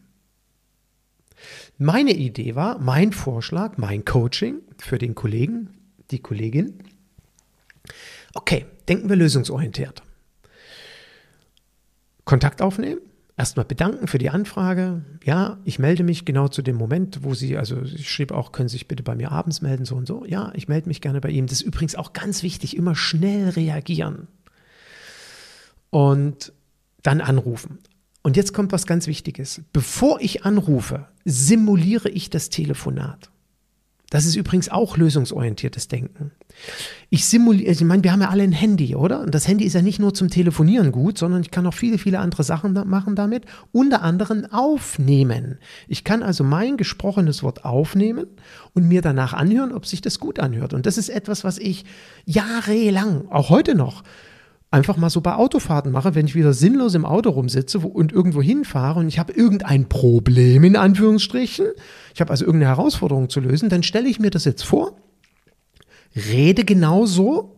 Meine 1.78 2.12
Idee 2.12 2.56
war, 2.56 2.80
mein 2.80 3.14
Vorschlag, 3.14 3.78
mein 3.78 4.06
Coaching 4.06 4.62
für 4.78 4.98
den 4.98 5.16
Kollegen, 5.16 5.70
die 6.12 6.20
Kollegin. 6.20 6.84
Okay, 8.34 8.66
denken 8.88 9.10
wir 9.10 9.16
lösungsorientiert. 9.16 10.04
Kontakt 12.24 12.62
aufnehmen, 12.62 13.02
erstmal 13.36 13.66
bedanken 13.66 14.08
für 14.08 14.20
die 14.20 14.30
Anfrage. 14.30 15.04
Ja, 15.24 15.58
ich 15.66 15.80
melde 15.80 16.04
mich 16.04 16.26
genau 16.26 16.48
zu 16.48 16.62
dem 16.62 16.76
Moment, 16.76 17.24
wo 17.24 17.34
Sie, 17.34 17.58
also 17.58 17.82
ich 17.82 18.10
schrieb 18.10 18.32
auch, 18.32 18.52
können 18.52 18.70
Sie 18.70 18.74
sich 18.74 18.88
bitte 18.88 19.04
bei 19.04 19.16
mir 19.16 19.32
abends 19.32 19.62
melden, 19.62 19.86
so 19.86 19.96
und 19.96 20.08
so. 20.08 20.24
Ja, 20.26 20.52
ich 20.56 20.68
melde 20.68 20.88
mich 20.88 21.02
gerne 21.02 21.20
bei 21.20 21.30
Ihnen. 21.30 21.48
Das 21.48 21.62
ist 21.62 21.68
übrigens 21.68 21.96
auch 21.96 22.14
ganz 22.14 22.44
wichtig, 22.44 22.78
immer 22.78 22.96
schnell 22.96 23.50
reagieren. 23.50 24.28
Und 25.90 26.54
dann 27.02 27.20
anrufen. 27.20 27.80
Und 28.24 28.38
jetzt 28.38 28.54
kommt 28.54 28.72
was 28.72 28.86
ganz 28.86 29.08
Wichtiges. 29.08 29.62
Bevor 29.74 30.22
ich 30.22 30.46
anrufe, 30.46 31.08
simuliere 31.26 32.10
ich 32.10 32.30
das 32.30 32.50
Telefonat. 32.50 33.32
Das 34.12 34.26
ist 34.26 34.36
übrigens 34.36 34.68
auch 34.68 34.98
lösungsorientiertes 34.98 35.88
Denken. 35.88 36.32
Ich 37.10 37.26
simuliere, 37.26 37.72
ich 37.72 37.82
meine, 37.82 38.04
wir 38.04 38.12
haben 38.12 38.20
ja 38.20 38.28
alle 38.28 38.44
ein 38.44 38.52
Handy, 38.52 38.94
oder? 38.94 39.22
Und 39.22 39.34
das 39.34 39.48
Handy 39.48 39.64
ist 39.64 39.72
ja 39.72 39.82
nicht 39.82 40.00
nur 40.00 40.14
zum 40.14 40.28
Telefonieren 40.28 40.92
gut, 40.92 41.18
sondern 41.18 41.42
ich 41.42 41.50
kann 41.50 41.66
auch 41.66 41.74
viele, 41.74 41.98
viele 41.98 42.20
andere 42.20 42.44
Sachen 42.44 42.76
da 42.76 42.84
machen 42.84 43.16
damit, 43.16 43.46
unter 43.72 44.02
anderem 44.02 44.46
aufnehmen. 44.52 45.60
Ich 45.88 46.04
kann 46.04 46.24
also 46.24 46.44
mein 46.44 46.76
gesprochenes 46.76 47.42
Wort 47.42 47.64
aufnehmen 47.64 48.28
und 48.74 48.86
mir 48.86 49.02
danach 49.02 49.32
anhören, 49.32 49.72
ob 49.72 49.86
sich 49.86 50.02
das 50.02 50.20
gut 50.20 50.40
anhört. 50.40 50.74
Und 50.74 50.86
das 50.86 50.98
ist 50.98 51.08
etwas, 51.08 51.46
was 51.46 51.58
ich 51.58 51.86
jahrelang, 52.26 53.30
auch 53.30 53.50
heute 53.50 53.76
noch, 53.76 54.04
einfach 54.72 54.96
mal 54.96 55.10
so 55.10 55.20
bei 55.20 55.36
Autofahrten 55.36 55.92
mache, 55.92 56.16
wenn 56.16 56.26
ich 56.26 56.34
wieder 56.34 56.54
sinnlos 56.54 56.96
im 56.96 57.06
Auto 57.06 57.30
rumsitze 57.30 57.80
und 57.80 58.14
irgendwo 58.14 58.42
hinfahre 58.42 59.02
und 59.02 59.10
ich 59.10 59.20
habe 59.20 59.34
irgendein 59.34 59.90
Problem 59.90 60.64
in 60.64 60.78
Anführungsstrichen, 60.78 61.68
ich 62.16 62.22
habe 62.22 62.32
also 62.32 62.46
irgendeine 62.46 62.76
Herausforderung 62.76 63.30
zu 63.30 63.42
lösen, 63.42 63.68
dann 63.68 63.84
stelle 63.84 64.08
ich 64.08 64.20
mir 64.20 64.30
das 64.30 64.46
jetzt 64.46 64.64
vor, 64.64 64.96
rede 66.16 66.64
genauso 66.64 67.58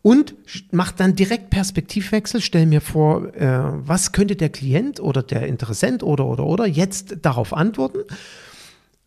und 0.00 0.34
mache 0.70 0.94
dann 0.96 1.16
direkt 1.16 1.50
Perspektivwechsel, 1.50 2.40
stelle 2.40 2.66
mir 2.66 2.80
vor, 2.80 3.34
äh, 3.34 3.62
was 3.86 4.12
könnte 4.12 4.36
der 4.36 4.48
Klient 4.48 5.00
oder 5.00 5.24
der 5.24 5.46
Interessent 5.48 6.04
oder 6.04 6.26
oder 6.26 6.44
oder 6.44 6.66
jetzt 6.66 7.16
darauf 7.22 7.52
antworten. 7.52 8.00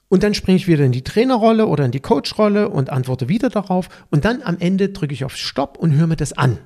Und 0.10 0.23
dann 0.23 0.34
springe 0.34 0.58
ich 0.58 0.67
wieder 0.67 0.86
in 0.86 0.91
die 0.91 1.04
Trainerrolle 1.04 1.65
oder 1.65 1.86
in 1.86 1.91
die 1.91 1.99
Coachrolle 1.99 2.69
und 2.69 2.89
antworte 2.89 3.28
wieder 3.28 3.49
darauf. 3.49 3.89
Und 4.12 4.23
dann 4.23 4.41
am 4.43 4.58
Ende 4.60 4.89
drücke 4.89 5.13
ich 5.13 5.25
auf 5.25 5.36
Stopp 5.36 5.78
und 5.78 5.93
höre 5.93 6.08
mir 6.08 6.15
das 6.15 6.34
an. 6.34 6.60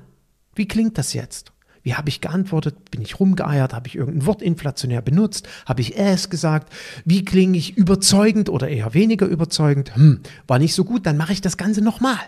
Wie 0.54 0.66
klingt 0.66 0.98
das 0.98 1.12
jetzt? 1.12 1.52
Wie 1.82 1.94
habe 1.94 2.08
ich 2.08 2.20
geantwortet? 2.20 2.90
Bin 2.90 3.00
ich 3.00 3.18
rumgeeiert? 3.18 3.72
Habe 3.72 3.88
ich 3.88 3.96
irgendein 3.96 4.26
Wort 4.26 4.42
inflationär 4.42 5.00
benutzt? 5.00 5.48
Habe 5.64 5.80
ich 5.80 5.98
es 5.98 6.28
gesagt? 6.28 6.72
Wie 7.04 7.24
klinge 7.24 7.56
ich 7.56 7.76
überzeugend 7.76 8.48
oder 8.48 8.68
eher 8.68 8.92
weniger 8.92 9.26
überzeugend? 9.26 9.96
Hm, 9.96 10.20
war 10.46 10.58
nicht 10.58 10.74
so 10.74 10.84
gut, 10.84 11.06
dann 11.06 11.16
mache 11.16 11.32
ich 11.32 11.40
das 11.40 11.56
Ganze 11.56 11.80
nochmal. 11.80 12.18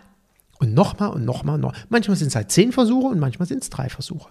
Und 0.58 0.74
nochmal 0.74 1.10
und 1.10 1.24
nochmal 1.24 1.56
und 1.56 1.60
noch. 1.60 1.74
Manchmal 1.88 2.16
sind 2.16 2.28
es 2.28 2.36
halt 2.36 2.50
zehn 2.50 2.72
Versuche 2.72 3.08
und 3.08 3.18
manchmal 3.18 3.48
sind 3.48 3.62
es 3.62 3.68
drei 3.70 3.88
Versuche. 3.88 4.30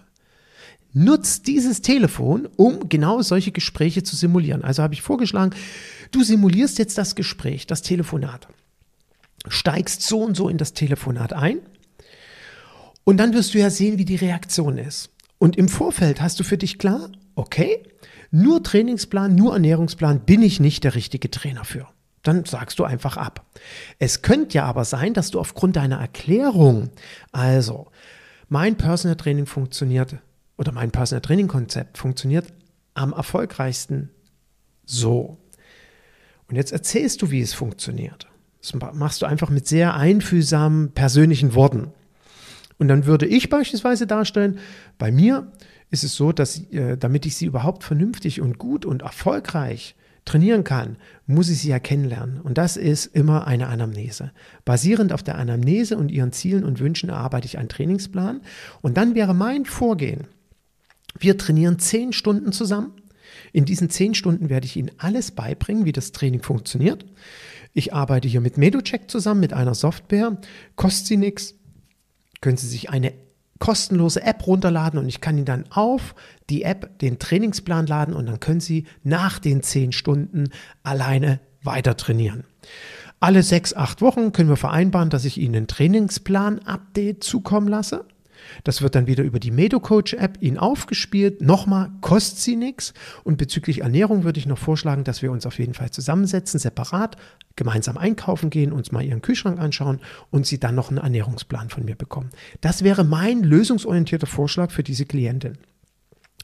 Nutzt 0.94 1.46
dieses 1.46 1.82
Telefon, 1.82 2.48
um 2.56 2.88
genau 2.88 3.22
solche 3.22 3.52
Gespräche 3.52 4.02
zu 4.02 4.16
simulieren. 4.16 4.62
Also 4.62 4.82
habe 4.82 4.94
ich 4.94 5.02
vorgeschlagen, 5.02 5.54
du 6.10 6.22
simulierst 6.22 6.78
jetzt 6.78 6.98
das 6.98 7.14
Gespräch, 7.14 7.66
das 7.66 7.82
Telefonat. 7.82 8.48
Steigst 9.48 10.02
so 10.02 10.22
und 10.22 10.36
so 10.36 10.48
in 10.48 10.58
das 10.58 10.72
Telefonat 10.72 11.32
ein 11.32 11.60
Und 13.04 13.16
dann 13.18 13.34
wirst 13.34 13.54
du 13.54 13.58
ja 13.58 13.70
sehen, 13.70 13.98
wie 13.98 14.04
die 14.04 14.16
Reaktion 14.16 14.78
ist. 14.78 15.10
Und 15.38 15.56
im 15.56 15.68
Vorfeld 15.68 16.20
hast 16.20 16.38
du 16.38 16.44
für 16.44 16.58
dich 16.58 16.78
klar, 16.78 17.10
okay, 17.34 17.82
nur 18.30 18.62
Trainingsplan, 18.62 19.34
nur 19.34 19.52
Ernährungsplan 19.54 20.20
bin 20.20 20.42
ich 20.42 20.60
nicht 20.60 20.84
der 20.84 20.94
richtige 20.94 21.30
Trainer 21.30 21.64
für. 21.64 21.88
Dann 22.22 22.44
sagst 22.44 22.78
du 22.78 22.84
einfach 22.84 23.16
ab. 23.16 23.44
Es 23.98 24.22
könnte 24.22 24.54
ja 24.54 24.64
aber 24.64 24.84
sein, 24.84 25.12
dass 25.12 25.30
du 25.30 25.40
aufgrund 25.40 25.76
deiner 25.76 25.98
Erklärung, 25.98 26.90
also 27.32 27.88
mein 28.48 28.76
Personal 28.76 29.16
Training 29.16 29.46
funktioniert 29.46 30.16
oder 30.56 30.72
mein 30.72 30.92
Personal 30.92 31.22
Training 31.22 31.48
Konzept 31.48 31.98
funktioniert 31.98 32.52
am 32.94 33.12
erfolgreichsten 33.12 34.10
so. 34.84 35.38
Und 36.48 36.56
jetzt 36.56 36.72
erzählst 36.72 37.22
du, 37.22 37.30
wie 37.30 37.40
es 37.40 37.54
funktioniert. 37.54 38.28
Das 38.60 38.74
machst 38.74 39.22
du 39.22 39.26
einfach 39.26 39.50
mit 39.50 39.66
sehr 39.66 39.94
einfühlsamen 39.94 40.92
persönlichen 40.92 41.54
Worten. 41.54 41.92
Und 42.82 42.88
dann 42.88 43.06
würde 43.06 43.26
ich 43.26 43.48
beispielsweise 43.48 44.08
darstellen, 44.08 44.58
bei 44.98 45.12
mir 45.12 45.52
ist 45.92 46.02
es 46.02 46.16
so, 46.16 46.32
dass 46.32 46.68
äh, 46.72 46.96
damit 46.98 47.26
ich 47.26 47.36
sie 47.36 47.46
überhaupt 47.46 47.84
vernünftig 47.84 48.40
und 48.40 48.58
gut 48.58 48.84
und 48.84 49.02
erfolgreich 49.02 49.94
trainieren 50.24 50.64
kann, 50.64 50.96
muss 51.28 51.48
ich 51.48 51.60
sie 51.60 51.68
ja 51.68 51.78
kennenlernen. 51.78 52.40
Und 52.40 52.58
das 52.58 52.76
ist 52.76 53.06
immer 53.06 53.46
eine 53.46 53.68
Anamnese. 53.68 54.32
Basierend 54.64 55.12
auf 55.12 55.22
der 55.22 55.38
Anamnese 55.38 55.96
und 55.96 56.10
ihren 56.10 56.32
Zielen 56.32 56.64
und 56.64 56.80
Wünschen 56.80 57.08
erarbeite 57.08 57.46
ich 57.46 57.56
einen 57.56 57.68
Trainingsplan. 57.68 58.40
Und 58.80 58.96
dann 58.96 59.14
wäre 59.14 59.32
mein 59.32 59.64
Vorgehen, 59.64 60.26
wir 61.16 61.38
trainieren 61.38 61.78
zehn 61.78 62.12
Stunden 62.12 62.50
zusammen. 62.50 62.94
In 63.52 63.64
diesen 63.64 63.90
zehn 63.90 64.16
Stunden 64.16 64.48
werde 64.48 64.66
ich 64.66 64.74
Ihnen 64.74 64.90
alles 64.98 65.30
beibringen, 65.30 65.84
wie 65.84 65.92
das 65.92 66.10
Training 66.10 66.42
funktioniert. 66.42 67.06
Ich 67.74 67.94
arbeite 67.94 68.26
hier 68.26 68.40
mit 68.40 68.58
MedoCheck 68.58 69.08
zusammen, 69.08 69.38
mit 69.38 69.52
einer 69.52 69.76
Software. 69.76 70.36
Kostet 70.74 71.06
Sie 71.06 71.16
nichts. 71.16 71.54
Können 72.42 72.58
Sie 72.58 72.68
sich 72.68 72.90
eine 72.90 73.14
kostenlose 73.58 74.22
App 74.22 74.46
runterladen 74.46 74.98
und 74.98 75.08
ich 75.08 75.20
kann 75.20 75.36
Ihnen 75.36 75.46
dann 75.46 75.64
auf 75.70 76.14
die 76.50 76.64
App 76.64 76.98
den 76.98 77.18
Trainingsplan 77.18 77.86
laden 77.86 78.12
und 78.12 78.26
dann 78.26 78.40
können 78.40 78.60
Sie 78.60 78.84
nach 79.04 79.38
den 79.38 79.62
zehn 79.62 79.92
Stunden 79.92 80.50
alleine 80.82 81.40
weiter 81.62 81.96
trainieren. 81.96 82.44
Alle 83.20 83.44
sechs, 83.44 83.72
acht 83.72 84.02
Wochen 84.02 84.32
können 84.32 84.48
wir 84.48 84.56
vereinbaren, 84.56 85.10
dass 85.10 85.24
ich 85.24 85.38
Ihnen 85.38 85.54
einen 85.54 85.66
Trainingsplan-Update 85.68 87.22
zukommen 87.22 87.68
lasse. 87.68 88.04
Das 88.64 88.82
wird 88.82 88.94
dann 88.94 89.06
wieder 89.06 89.24
über 89.24 89.40
die 89.40 89.50
MedoCoach-App 89.50 90.38
Ihnen 90.40 90.58
aufgespielt. 90.58 91.42
Nochmal, 91.42 91.90
kostet 92.00 92.38
sie 92.38 92.56
nichts. 92.56 92.94
Und 93.24 93.38
bezüglich 93.38 93.80
Ernährung 93.80 94.24
würde 94.24 94.38
ich 94.38 94.46
noch 94.46 94.58
vorschlagen, 94.58 95.04
dass 95.04 95.22
wir 95.22 95.32
uns 95.32 95.46
auf 95.46 95.58
jeden 95.58 95.74
Fall 95.74 95.90
zusammensetzen, 95.90 96.60
separat, 96.60 97.16
gemeinsam 97.56 97.98
einkaufen 97.98 98.50
gehen, 98.50 98.72
uns 98.72 98.92
mal 98.92 99.02
Ihren 99.02 99.22
Kühlschrank 99.22 99.58
anschauen 99.58 100.00
und 100.30 100.46
Sie 100.46 100.58
dann 100.58 100.74
noch 100.74 100.88
einen 100.88 100.98
Ernährungsplan 100.98 101.70
von 101.70 101.84
mir 101.84 101.96
bekommen. 101.96 102.30
Das 102.60 102.84
wäre 102.84 103.04
mein 103.04 103.42
lösungsorientierter 103.42 104.26
Vorschlag 104.26 104.70
für 104.70 104.82
diese 104.82 105.06
Klientin. 105.06 105.58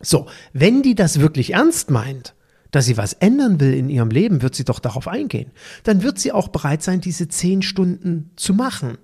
So, 0.01 0.27
wenn 0.53 0.83
die 0.83 0.95
das 0.95 1.21
wirklich 1.21 1.55
ernst 1.55 1.91
meint, 1.91 2.35
dass 2.71 2.85
sie 2.85 2.97
was 2.97 3.15
ändern 3.15 3.61
will 3.61 3.75
in 3.75 3.89
ihrem 3.89 4.11
Leben, 4.11 4.43
wird 4.43 4.55
sie 4.55 4.65
doch 4.65 4.79
darauf 4.79 5.09
eingehen. 5.09 5.51
Dann 5.85 6.03
wird 6.03 6.19
sie 6.19 6.33
auch 6.33 6.49
bereit 6.49 6.83
sein, 6.83 7.01
diese 7.01 7.29
zehn 7.29 7.63
Stunden 7.63 8.31
zu 8.37 8.55
machen 8.55 8.99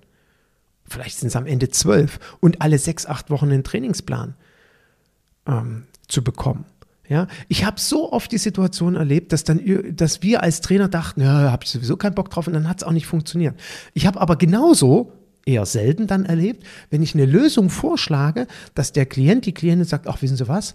vielleicht 0.87 1.19
sind 1.19 1.29
es 1.29 1.37
am 1.37 1.47
Ende 1.47 1.69
zwölf 1.69 2.19
und 2.41 2.63
alle 2.63 2.79
sechs, 2.79 3.07
acht 3.07 3.31
Wochen 3.31 3.51
einen 3.51 3.65
Trainingsplan 3.65 4.35
ähm, 5.47 5.85
zu 6.09 6.23
bekommen. 6.23 6.65
Ja, 7.07 7.27
ich 7.49 7.67
habe 7.67 7.79
so 7.79 8.13
oft 8.13 8.33
die 8.33 8.39
Situation 8.39 8.95
erlebt, 8.95 9.33
dass 9.33 9.45
dann, 9.45 9.61
dass 9.95 10.23
wir 10.23 10.43
als 10.43 10.63
Trainer 10.63 10.89
dachten, 10.89 11.21
ja, 11.21 11.51
habe 11.51 11.65
ich 11.65 11.71
sowieso 11.71 11.99
keinen 11.99 12.15
Bock 12.15 12.31
drauf 12.31 12.47
und 12.47 12.55
dann 12.55 12.69
hat 12.69 12.79
es 12.79 12.85
auch 12.85 12.93
nicht 12.93 13.07
funktioniert. 13.07 13.61
Ich 13.93 14.07
habe 14.07 14.21
aber 14.21 14.37
genauso 14.37 15.13
eher 15.45 15.67
selten 15.67 16.07
dann 16.07 16.25
erlebt, 16.25 16.65
wenn 16.89 17.03
ich 17.03 17.15
eine 17.15 17.27
Lösung 17.27 17.69
vorschlage, 17.69 18.47
dass 18.75 18.93
der 18.93 19.05
Klient, 19.05 19.45
die 19.45 19.53
Klientin 19.53 19.85
sagt, 19.85 20.09
ach, 20.09 20.23
wissen 20.23 20.39
Sie 20.39 20.49
was, 20.49 20.75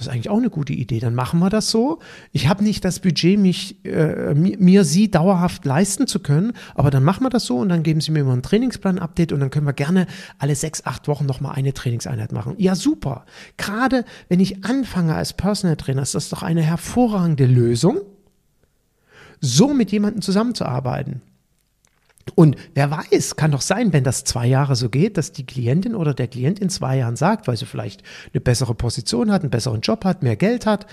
das 0.00 0.06
ist 0.06 0.12
eigentlich 0.14 0.30
auch 0.30 0.38
eine 0.38 0.48
gute 0.48 0.72
Idee. 0.72 0.98
Dann 0.98 1.14
machen 1.14 1.40
wir 1.40 1.50
das 1.50 1.70
so. 1.70 1.98
Ich 2.32 2.48
habe 2.48 2.64
nicht 2.64 2.86
das 2.86 3.00
Budget, 3.00 3.38
mich, 3.38 3.84
äh, 3.84 4.32
mir, 4.32 4.84
sie 4.84 5.10
dauerhaft 5.10 5.66
leisten 5.66 6.06
zu 6.06 6.20
können, 6.20 6.54
aber 6.74 6.90
dann 6.90 7.04
machen 7.04 7.22
wir 7.22 7.28
das 7.28 7.44
so 7.44 7.58
und 7.58 7.68
dann 7.68 7.82
geben 7.82 8.00
sie 8.00 8.10
mir 8.10 8.20
immer 8.20 8.32
ein 8.32 8.42
Trainingsplan-Update 8.42 9.30
und 9.30 9.40
dann 9.40 9.50
können 9.50 9.66
wir 9.66 9.74
gerne 9.74 10.06
alle 10.38 10.54
sechs, 10.54 10.86
acht 10.86 11.06
Wochen 11.06 11.26
nochmal 11.26 11.54
eine 11.54 11.74
Trainingseinheit 11.74 12.32
machen. 12.32 12.54
Ja, 12.56 12.76
super. 12.76 13.26
Gerade 13.58 14.06
wenn 14.30 14.40
ich 14.40 14.64
anfange 14.64 15.14
als 15.14 15.34
Personal 15.34 15.76
Trainer, 15.76 16.00
ist 16.00 16.14
das 16.14 16.30
doch 16.30 16.42
eine 16.42 16.62
hervorragende 16.62 17.44
Lösung, 17.44 18.00
so 19.42 19.74
mit 19.74 19.92
jemandem 19.92 20.22
zusammenzuarbeiten. 20.22 21.20
Und 22.34 22.56
wer 22.74 22.90
weiß, 22.90 23.36
kann 23.36 23.52
doch 23.52 23.60
sein, 23.60 23.92
wenn 23.92 24.04
das 24.04 24.24
zwei 24.24 24.46
Jahre 24.46 24.76
so 24.76 24.88
geht, 24.88 25.16
dass 25.16 25.32
die 25.32 25.46
Klientin 25.46 25.94
oder 25.94 26.14
der 26.14 26.28
Klient 26.28 26.58
in 26.58 26.70
zwei 26.70 26.98
Jahren 26.98 27.16
sagt, 27.16 27.48
weil 27.48 27.56
sie 27.56 27.66
vielleicht 27.66 28.02
eine 28.32 28.40
bessere 28.40 28.74
Position 28.74 29.30
hat, 29.30 29.42
einen 29.42 29.50
besseren 29.50 29.80
Job 29.80 30.04
hat, 30.04 30.22
mehr 30.22 30.36
Geld 30.36 30.66
hat 30.66 30.86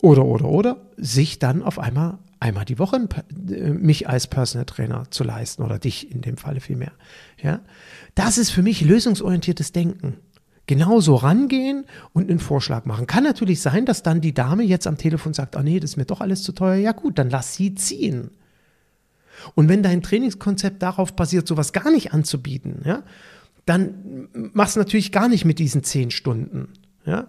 oder, 0.00 0.24
oder, 0.24 0.46
oder, 0.46 0.76
sich 0.96 1.38
dann 1.38 1.62
auf 1.62 1.78
einmal 1.78 2.18
einmal 2.40 2.64
die 2.64 2.78
Woche 2.78 3.06
äh, 3.50 3.70
mich 3.70 4.08
als 4.08 4.26
Personal 4.26 4.64
Trainer 4.64 5.04
zu 5.10 5.24
leisten 5.24 5.62
oder 5.62 5.78
dich 5.78 6.10
in 6.10 6.22
dem 6.22 6.38
Falle 6.38 6.60
vielmehr. 6.60 6.92
Ja? 7.40 7.60
Das 8.14 8.38
ist 8.38 8.50
für 8.50 8.62
mich 8.62 8.80
lösungsorientiertes 8.80 9.72
Denken. 9.72 10.16
Genauso 10.66 11.16
rangehen 11.16 11.84
und 12.12 12.30
einen 12.30 12.38
Vorschlag 12.38 12.84
machen. 12.84 13.06
Kann 13.06 13.24
natürlich 13.24 13.60
sein, 13.60 13.86
dass 13.86 14.02
dann 14.02 14.20
die 14.20 14.34
Dame 14.34 14.62
jetzt 14.62 14.86
am 14.86 14.96
Telefon 14.96 15.34
sagt, 15.34 15.56
oh 15.56 15.62
nee, 15.62 15.80
das 15.80 15.90
ist 15.90 15.96
mir 15.96 16.04
doch 16.04 16.20
alles 16.20 16.42
zu 16.42 16.52
teuer. 16.52 16.76
Ja 16.76 16.92
gut, 16.92 17.18
dann 17.18 17.28
lass 17.28 17.54
sie 17.54 17.74
ziehen. 17.74 18.30
Und 19.54 19.68
wenn 19.68 19.82
dein 19.82 20.02
Trainingskonzept 20.02 20.82
darauf 20.82 21.14
basiert, 21.14 21.46
sowas 21.46 21.72
gar 21.72 21.90
nicht 21.90 22.12
anzubieten, 22.12 22.82
ja, 22.84 23.02
dann 23.66 24.28
machst 24.52 24.76
du 24.76 24.80
natürlich 24.80 25.12
gar 25.12 25.28
nicht 25.28 25.44
mit 25.44 25.58
diesen 25.58 25.82
zehn 25.84 26.10
Stunden. 26.10 26.68
Ja. 27.04 27.28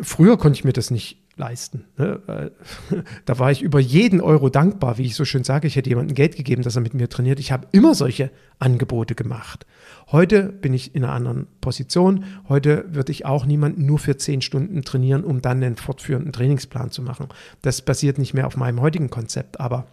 Früher 0.00 0.38
konnte 0.38 0.58
ich 0.58 0.64
mir 0.64 0.72
das 0.72 0.90
nicht 0.90 1.22
leisten. 1.36 1.84
Ne? 1.96 2.52
Da 3.24 3.38
war 3.38 3.50
ich 3.50 3.62
über 3.62 3.80
jeden 3.80 4.20
Euro 4.20 4.48
dankbar, 4.48 4.98
wie 4.98 5.04
ich 5.04 5.14
so 5.14 5.24
schön 5.24 5.44
sage. 5.44 5.66
Ich 5.66 5.76
hätte 5.76 5.88
jemandem 5.90 6.14
Geld 6.14 6.36
gegeben, 6.36 6.62
dass 6.62 6.76
er 6.76 6.82
mit 6.82 6.94
mir 6.94 7.08
trainiert. 7.08 7.40
Ich 7.40 7.52
habe 7.52 7.66
immer 7.72 7.94
solche 7.94 8.30
Angebote 8.58 9.14
gemacht. 9.14 9.66
Heute 10.10 10.44
bin 10.44 10.74
ich 10.74 10.94
in 10.94 11.04
einer 11.04 11.12
anderen 11.12 11.46
Position. 11.60 12.24
Heute 12.48 12.84
würde 12.94 13.12
ich 13.12 13.24
auch 13.24 13.46
niemanden 13.46 13.86
nur 13.86 13.98
für 13.98 14.16
zehn 14.16 14.42
Stunden 14.42 14.82
trainieren, 14.82 15.24
um 15.24 15.40
dann 15.40 15.62
einen 15.62 15.76
fortführenden 15.76 16.32
Trainingsplan 16.32 16.90
zu 16.90 17.02
machen. 17.02 17.28
Das 17.62 17.82
basiert 17.82 18.18
nicht 18.18 18.34
mehr 18.34 18.46
auf 18.46 18.56
meinem 18.56 18.80
heutigen 18.80 19.10
Konzept, 19.10 19.60
aber 19.60 19.86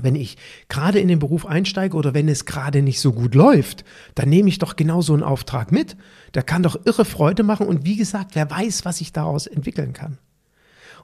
wenn 0.00 0.14
ich 0.14 0.38
gerade 0.68 1.00
in 1.00 1.08
den 1.08 1.18
Beruf 1.18 1.44
einsteige 1.44 1.96
oder 1.96 2.14
wenn 2.14 2.28
es 2.28 2.46
gerade 2.46 2.80
nicht 2.80 3.00
so 3.00 3.12
gut 3.12 3.34
läuft, 3.34 3.84
dann 4.14 4.30
nehme 4.30 4.48
ich 4.48 4.58
doch 4.58 4.76
genau 4.76 5.02
so 5.02 5.12
einen 5.12 5.22
Auftrag 5.22 5.70
mit. 5.70 5.96
Der 6.34 6.42
kann 6.42 6.62
doch 6.62 6.86
irre 6.86 7.04
Freude 7.04 7.42
machen 7.42 7.66
und 7.66 7.84
wie 7.84 7.96
gesagt, 7.96 8.34
wer 8.34 8.50
weiß, 8.50 8.84
was 8.84 9.00
ich 9.02 9.12
daraus 9.12 9.46
entwickeln 9.46 9.92
kann. 9.92 10.18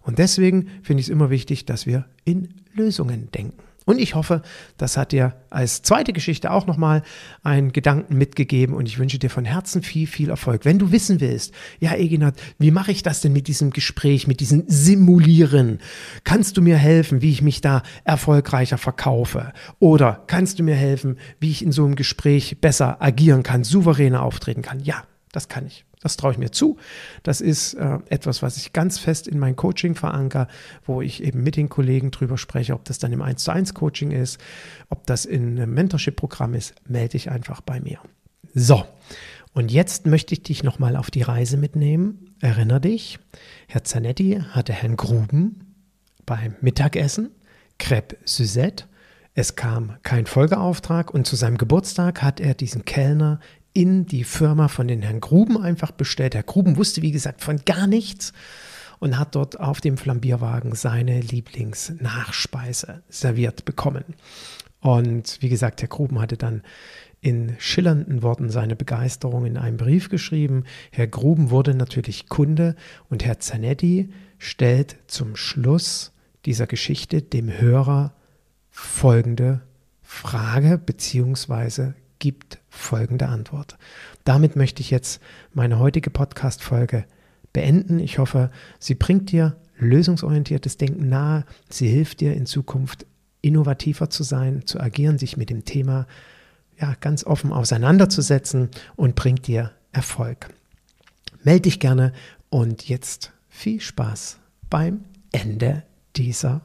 Und 0.00 0.18
deswegen 0.18 0.68
finde 0.82 1.00
ich 1.00 1.06
es 1.06 1.12
immer 1.12 1.28
wichtig, 1.28 1.66
dass 1.66 1.84
wir 1.84 2.06
in 2.24 2.54
Lösungen 2.72 3.30
denken. 3.30 3.67
Und 3.88 3.98
ich 3.98 4.14
hoffe, 4.14 4.42
das 4.76 4.98
hat 4.98 5.12
dir 5.12 5.32
als 5.48 5.80
zweite 5.80 6.12
Geschichte 6.12 6.50
auch 6.50 6.66
nochmal 6.66 7.02
einen 7.42 7.72
Gedanken 7.72 8.18
mitgegeben 8.18 8.76
und 8.76 8.86
ich 8.86 8.98
wünsche 8.98 9.18
dir 9.18 9.30
von 9.30 9.46
Herzen 9.46 9.82
viel, 9.82 10.06
viel 10.06 10.28
Erfolg. 10.28 10.66
Wenn 10.66 10.78
du 10.78 10.92
wissen 10.92 11.22
willst, 11.22 11.54
ja, 11.80 11.94
Eginat, 11.94 12.34
wie 12.58 12.70
mache 12.70 12.92
ich 12.92 13.02
das 13.02 13.22
denn 13.22 13.32
mit 13.32 13.48
diesem 13.48 13.70
Gespräch, 13.70 14.26
mit 14.26 14.40
diesem 14.40 14.64
Simulieren? 14.66 15.78
Kannst 16.24 16.58
du 16.58 16.60
mir 16.60 16.76
helfen, 16.76 17.22
wie 17.22 17.30
ich 17.30 17.40
mich 17.40 17.62
da 17.62 17.82
erfolgreicher 18.04 18.76
verkaufe? 18.76 19.54
Oder 19.78 20.22
kannst 20.26 20.58
du 20.58 20.64
mir 20.64 20.76
helfen, 20.76 21.16
wie 21.40 21.50
ich 21.50 21.64
in 21.64 21.72
so 21.72 21.86
einem 21.86 21.96
Gespräch 21.96 22.60
besser 22.60 23.00
agieren 23.00 23.42
kann, 23.42 23.64
souveräner 23.64 24.20
auftreten 24.20 24.60
kann? 24.60 24.80
Ja, 24.80 25.04
das 25.32 25.48
kann 25.48 25.66
ich. 25.66 25.87
Das 26.00 26.16
traue 26.16 26.32
ich 26.32 26.38
mir 26.38 26.50
zu. 26.52 26.76
Das 27.22 27.40
ist 27.40 27.74
äh, 27.74 27.98
etwas, 28.08 28.42
was 28.42 28.56
ich 28.56 28.72
ganz 28.72 28.98
fest 28.98 29.26
in 29.26 29.38
mein 29.38 29.56
Coaching 29.56 29.94
verankere, 29.94 30.48
wo 30.84 31.02
ich 31.02 31.22
eben 31.22 31.42
mit 31.42 31.56
den 31.56 31.68
Kollegen 31.68 32.10
drüber 32.10 32.38
spreche, 32.38 32.74
ob 32.74 32.84
das 32.84 32.98
dann 32.98 33.12
im 33.12 33.22
1 33.22 33.42
zu 33.42 33.50
1 33.50 33.74
Coaching 33.74 34.12
ist, 34.12 34.38
ob 34.90 35.06
das 35.06 35.24
in 35.24 35.58
einem 35.58 35.74
Mentorship-Programm 35.74 36.54
ist, 36.54 36.74
melde 36.86 37.10
dich 37.10 37.30
einfach 37.30 37.60
bei 37.60 37.80
mir. 37.80 37.98
So, 38.54 38.84
und 39.52 39.72
jetzt 39.72 40.06
möchte 40.06 40.34
ich 40.34 40.42
dich 40.42 40.62
nochmal 40.62 40.96
auf 40.96 41.10
die 41.10 41.22
Reise 41.22 41.56
mitnehmen. 41.56 42.34
Erinner 42.40 42.80
dich, 42.80 43.18
Herr 43.66 43.82
Zanetti 43.82 44.40
hatte 44.50 44.72
Herrn 44.72 44.96
Gruben 44.96 45.74
beim 46.24 46.54
Mittagessen, 46.60 47.30
Crepe 47.78 48.18
Suzette. 48.24 48.84
Es 49.34 49.56
kam 49.56 49.96
kein 50.02 50.26
Folgeauftrag 50.26 51.12
und 51.12 51.26
zu 51.26 51.36
seinem 51.36 51.58
Geburtstag 51.58 52.22
hat 52.22 52.40
er 52.40 52.54
diesen 52.54 52.84
Kellner 52.84 53.40
in 53.78 54.06
die 54.06 54.24
Firma 54.24 54.66
von 54.66 54.88
den 54.88 55.02
Herrn 55.02 55.20
Gruben 55.20 55.56
einfach 55.56 55.92
bestellt. 55.92 56.34
Herr 56.34 56.42
Gruben 56.42 56.76
wusste, 56.76 57.00
wie 57.00 57.12
gesagt, 57.12 57.44
von 57.44 57.60
gar 57.64 57.86
nichts 57.86 58.32
und 58.98 59.16
hat 59.16 59.36
dort 59.36 59.60
auf 59.60 59.80
dem 59.80 59.96
Flambierwagen 59.96 60.74
seine 60.74 61.20
Lieblingsnachspeise 61.20 63.04
serviert 63.08 63.64
bekommen. 63.64 64.02
Und 64.80 65.38
wie 65.42 65.48
gesagt, 65.48 65.80
Herr 65.80 65.86
Gruben 65.88 66.20
hatte 66.20 66.36
dann 66.36 66.62
in 67.20 67.54
schillernden 67.60 68.22
Worten 68.22 68.50
seine 68.50 68.74
Begeisterung 68.74 69.46
in 69.46 69.56
einem 69.56 69.76
Brief 69.76 70.08
geschrieben. 70.08 70.64
Herr 70.90 71.06
Gruben 71.06 71.50
wurde 71.50 71.76
natürlich 71.76 72.28
Kunde 72.28 72.74
und 73.08 73.24
Herr 73.24 73.38
Zanetti 73.38 74.10
stellt 74.38 74.96
zum 75.06 75.36
Schluss 75.36 76.10
dieser 76.46 76.66
Geschichte 76.66 77.22
dem 77.22 77.60
Hörer 77.60 78.12
folgende 78.70 79.60
Frage 80.02 80.78
bzw 80.78 81.92
gibt 82.18 82.58
folgende 82.68 83.28
Antwort. 83.28 83.76
Damit 84.24 84.56
möchte 84.56 84.80
ich 84.80 84.90
jetzt 84.90 85.20
meine 85.52 85.78
heutige 85.78 86.10
Podcast-Folge 86.10 87.04
beenden. 87.52 87.98
Ich 87.98 88.18
hoffe, 88.18 88.50
sie 88.78 88.94
bringt 88.94 89.32
dir 89.32 89.56
lösungsorientiertes 89.78 90.76
Denken 90.76 91.08
nahe. 91.08 91.44
Sie 91.68 91.88
hilft 91.88 92.20
dir 92.20 92.34
in 92.34 92.46
Zukunft 92.46 93.06
innovativer 93.40 94.10
zu 94.10 94.22
sein, 94.22 94.66
zu 94.66 94.80
agieren, 94.80 95.18
sich 95.18 95.36
mit 95.36 95.50
dem 95.50 95.64
Thema 95.64 96.06
ja, 96.80 96.94
ganz 97.00 97.24
offen 97.24 97.52
auseinanderzusetzen 97.52 98.70
und 98.96 99.14
bringt 99.16 99.46
dir 99.46 99.72
Erfolg. 99.92 100.48
Melde 101.42 101.62
dich 101.62 101.80
gerne 101.80 102.12
und 102.50 102.88
jetzt 102.88 103.32
viel 103.48 103.80
Spaß 103.80 104.38
beim 104.70 105.04
Ende 105.32 105.84
dieser 106.16 106.62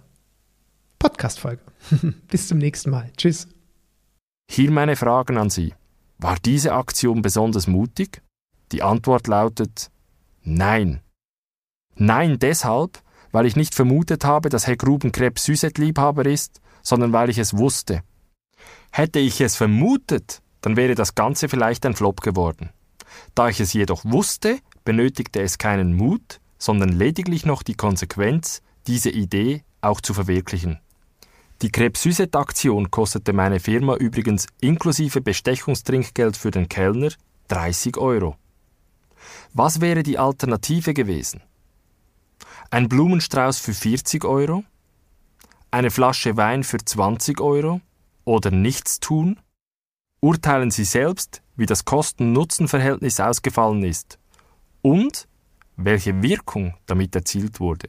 Podcast-Folge. 0.99 1.61
Bis 2.29 2.47
zum 2.47 2.57
nächsten 2.57 2.89
Mal. 2.89 3.11
Tschüss. 3.17 3.52
Hier 4.49 4.71
meine 4.71 4.95
Fragen 4.95 5.37
an 5.37 5.49
Sie. 5.49 5.73
War 6.17 6.37
diese 6.43 6.73
Aktion 6.73 7.21
besonders 7.21 7.67
mutig? 7.67 8.21
Die 8.71 8.83
Antwort 8.83 9.27
lautet 9.27 9.91
Nein. 10.43 11.01
Nein 11.95 12.39
deshalb, 12.39 13.01
weil 13.31 13.45
ich 13.45 13.55
nicht 13.55 13.75
vermutet 13.75 14.25
habe, 14.25 14.49
dass 14.49 14.67
Herr 14.67 14.77
Grubenkrebs 14.77 15.45
Süßet-Liebhaber 15.45 16.25
ist, 16.25 16.61
sondern 16.81 17.13
weil 17.13 17.29
ich 17.29 17.37
es 17.37 17.57
wusste. 17.57 18.03
Hätte 18.91 19.19
ich 19.19 19.41
es 19.41 19.55
vermutet, 19.55 20.41
dann 20.61 20.75
wäre 20.75 20.95
das 20.95 21.15
Ganze 21.15 21.49
vielleicht 21.49 21.85
ein 21.85 21.95
Flop 21.95 22.21
geworden. 22.21 22.69
Da 23.35 23.49
ich 23.49 23.59
es 23.59 23.73
jedoch 23.73 24.05
wusste, 24.05 24.59
benötigte 24.85 25.41
es 25.41 25.57
keinen 25.57 25.95
Mut, 25.95 26.39
sondern 26.57 26.89
lediglich 26.89 27.45
noch 27.45 27.63
die 27.63 27.75
Konsequenz, 27.75 28.61
diese 28.87 29.09
Idee 29.09 29.63
auch 29.81 30.01
zu 30.01 30.13
verwirklichen. 30.13 30.79
Die 31.63 31.71
Krebs-Süßet-Aktion 31.71 32.91
kostete 32.91 33.31
meine 33.31 33.61
Firma 33.61 33.95
übrigens 33.95 34.47
inklusive 34.59 35.21
Bestechungstrinkgeld 35.21 36.35
für 36.35 36.51
den 36.51 36.67
Kellner 36.67 37.11
30 37.47 37.95
Euro. 37.95 38.35
Was 39.53 39.79
wäre 39.79 40.03
die 40.03 40.19
Alternative 40.19 40.93
gewesen? 40.93 41.41
Ein 42.69 42.89
Blumenstrauß 42.89 43.59
für 43.59 43.73
40 43.73 44.25
Euro? 44.25 44.65
Eine 45.71 45.89
Flasche 45.89 46.35
Wein 46.35 46.65
für 46.65 46.79
20 46.83 47.39
Euro? 47.39 47.79
Oder 48.25 48.51
nichts 48.51 48.99
tun? 48.99 49.39
Urteilen 50.19 50.69
Sie 50.69 50.83
selbst, 50.83 51.43
wie 51.55 51.65
das 51.65 51.85
Kosten-Nutzen-Verhältnis 51.85 53.21
ausgefallen 53.21 53.83
ist 53.85 54.19
und 54.81 55.29
welche 55.77 56.21
Wirkung 56.21 56.73
damit 56.87 57.15
erzielt 57.15 57.61
wurde. 57.61 57.87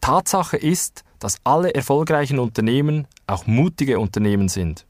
Tatsache 0.00 0.56
ist, 0.56 1.02
dass 1.18 1.38
alle 1.44 1.74
erfolgreichen 1.74 2.38
Unternehmen 2.38 3.06
auch 3.26 3.46
mutige 3.46 3.98
Unternehmen 3.98 4.48
sind. 4.48 4.86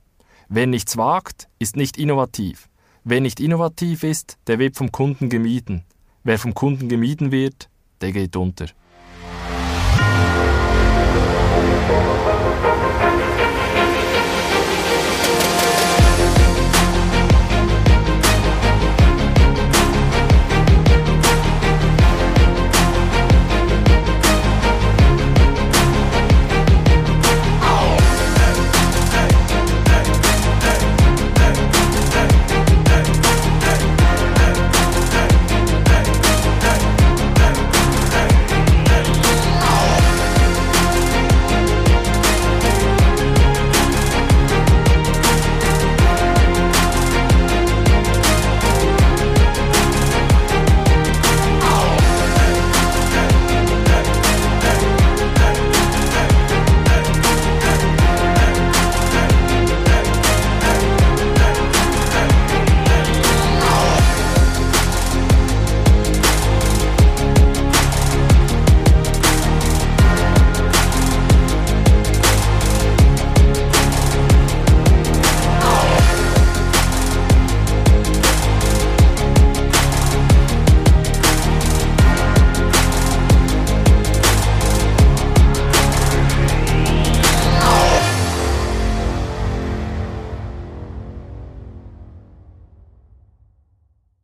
Wer 0.48 0.66
nichts 0.66 0.96
wagt, 0.96 1.48
ist 1.58 1.76
nicht 1.76 1.96
innovativ. 1.96 2.68
Wer 3.04 3.20
nicht 3.20 3.40
innovativ 3.40 4.02
ist, 4.02 4.38
der 4.46 4.58
wird 4.58 4.76
vom 4.76 4.92
Kunden 4.92 5.28
gemieden. 5.28 5.84
Wer 6.24 6.38
vom 6.38 6.54
Kunden 6.54 6.88
gemieden 6.88 7.30
wird, 7.30 7.68
der 8.00 8.12
geht 8.12 8.36
unter. 8.36 8.66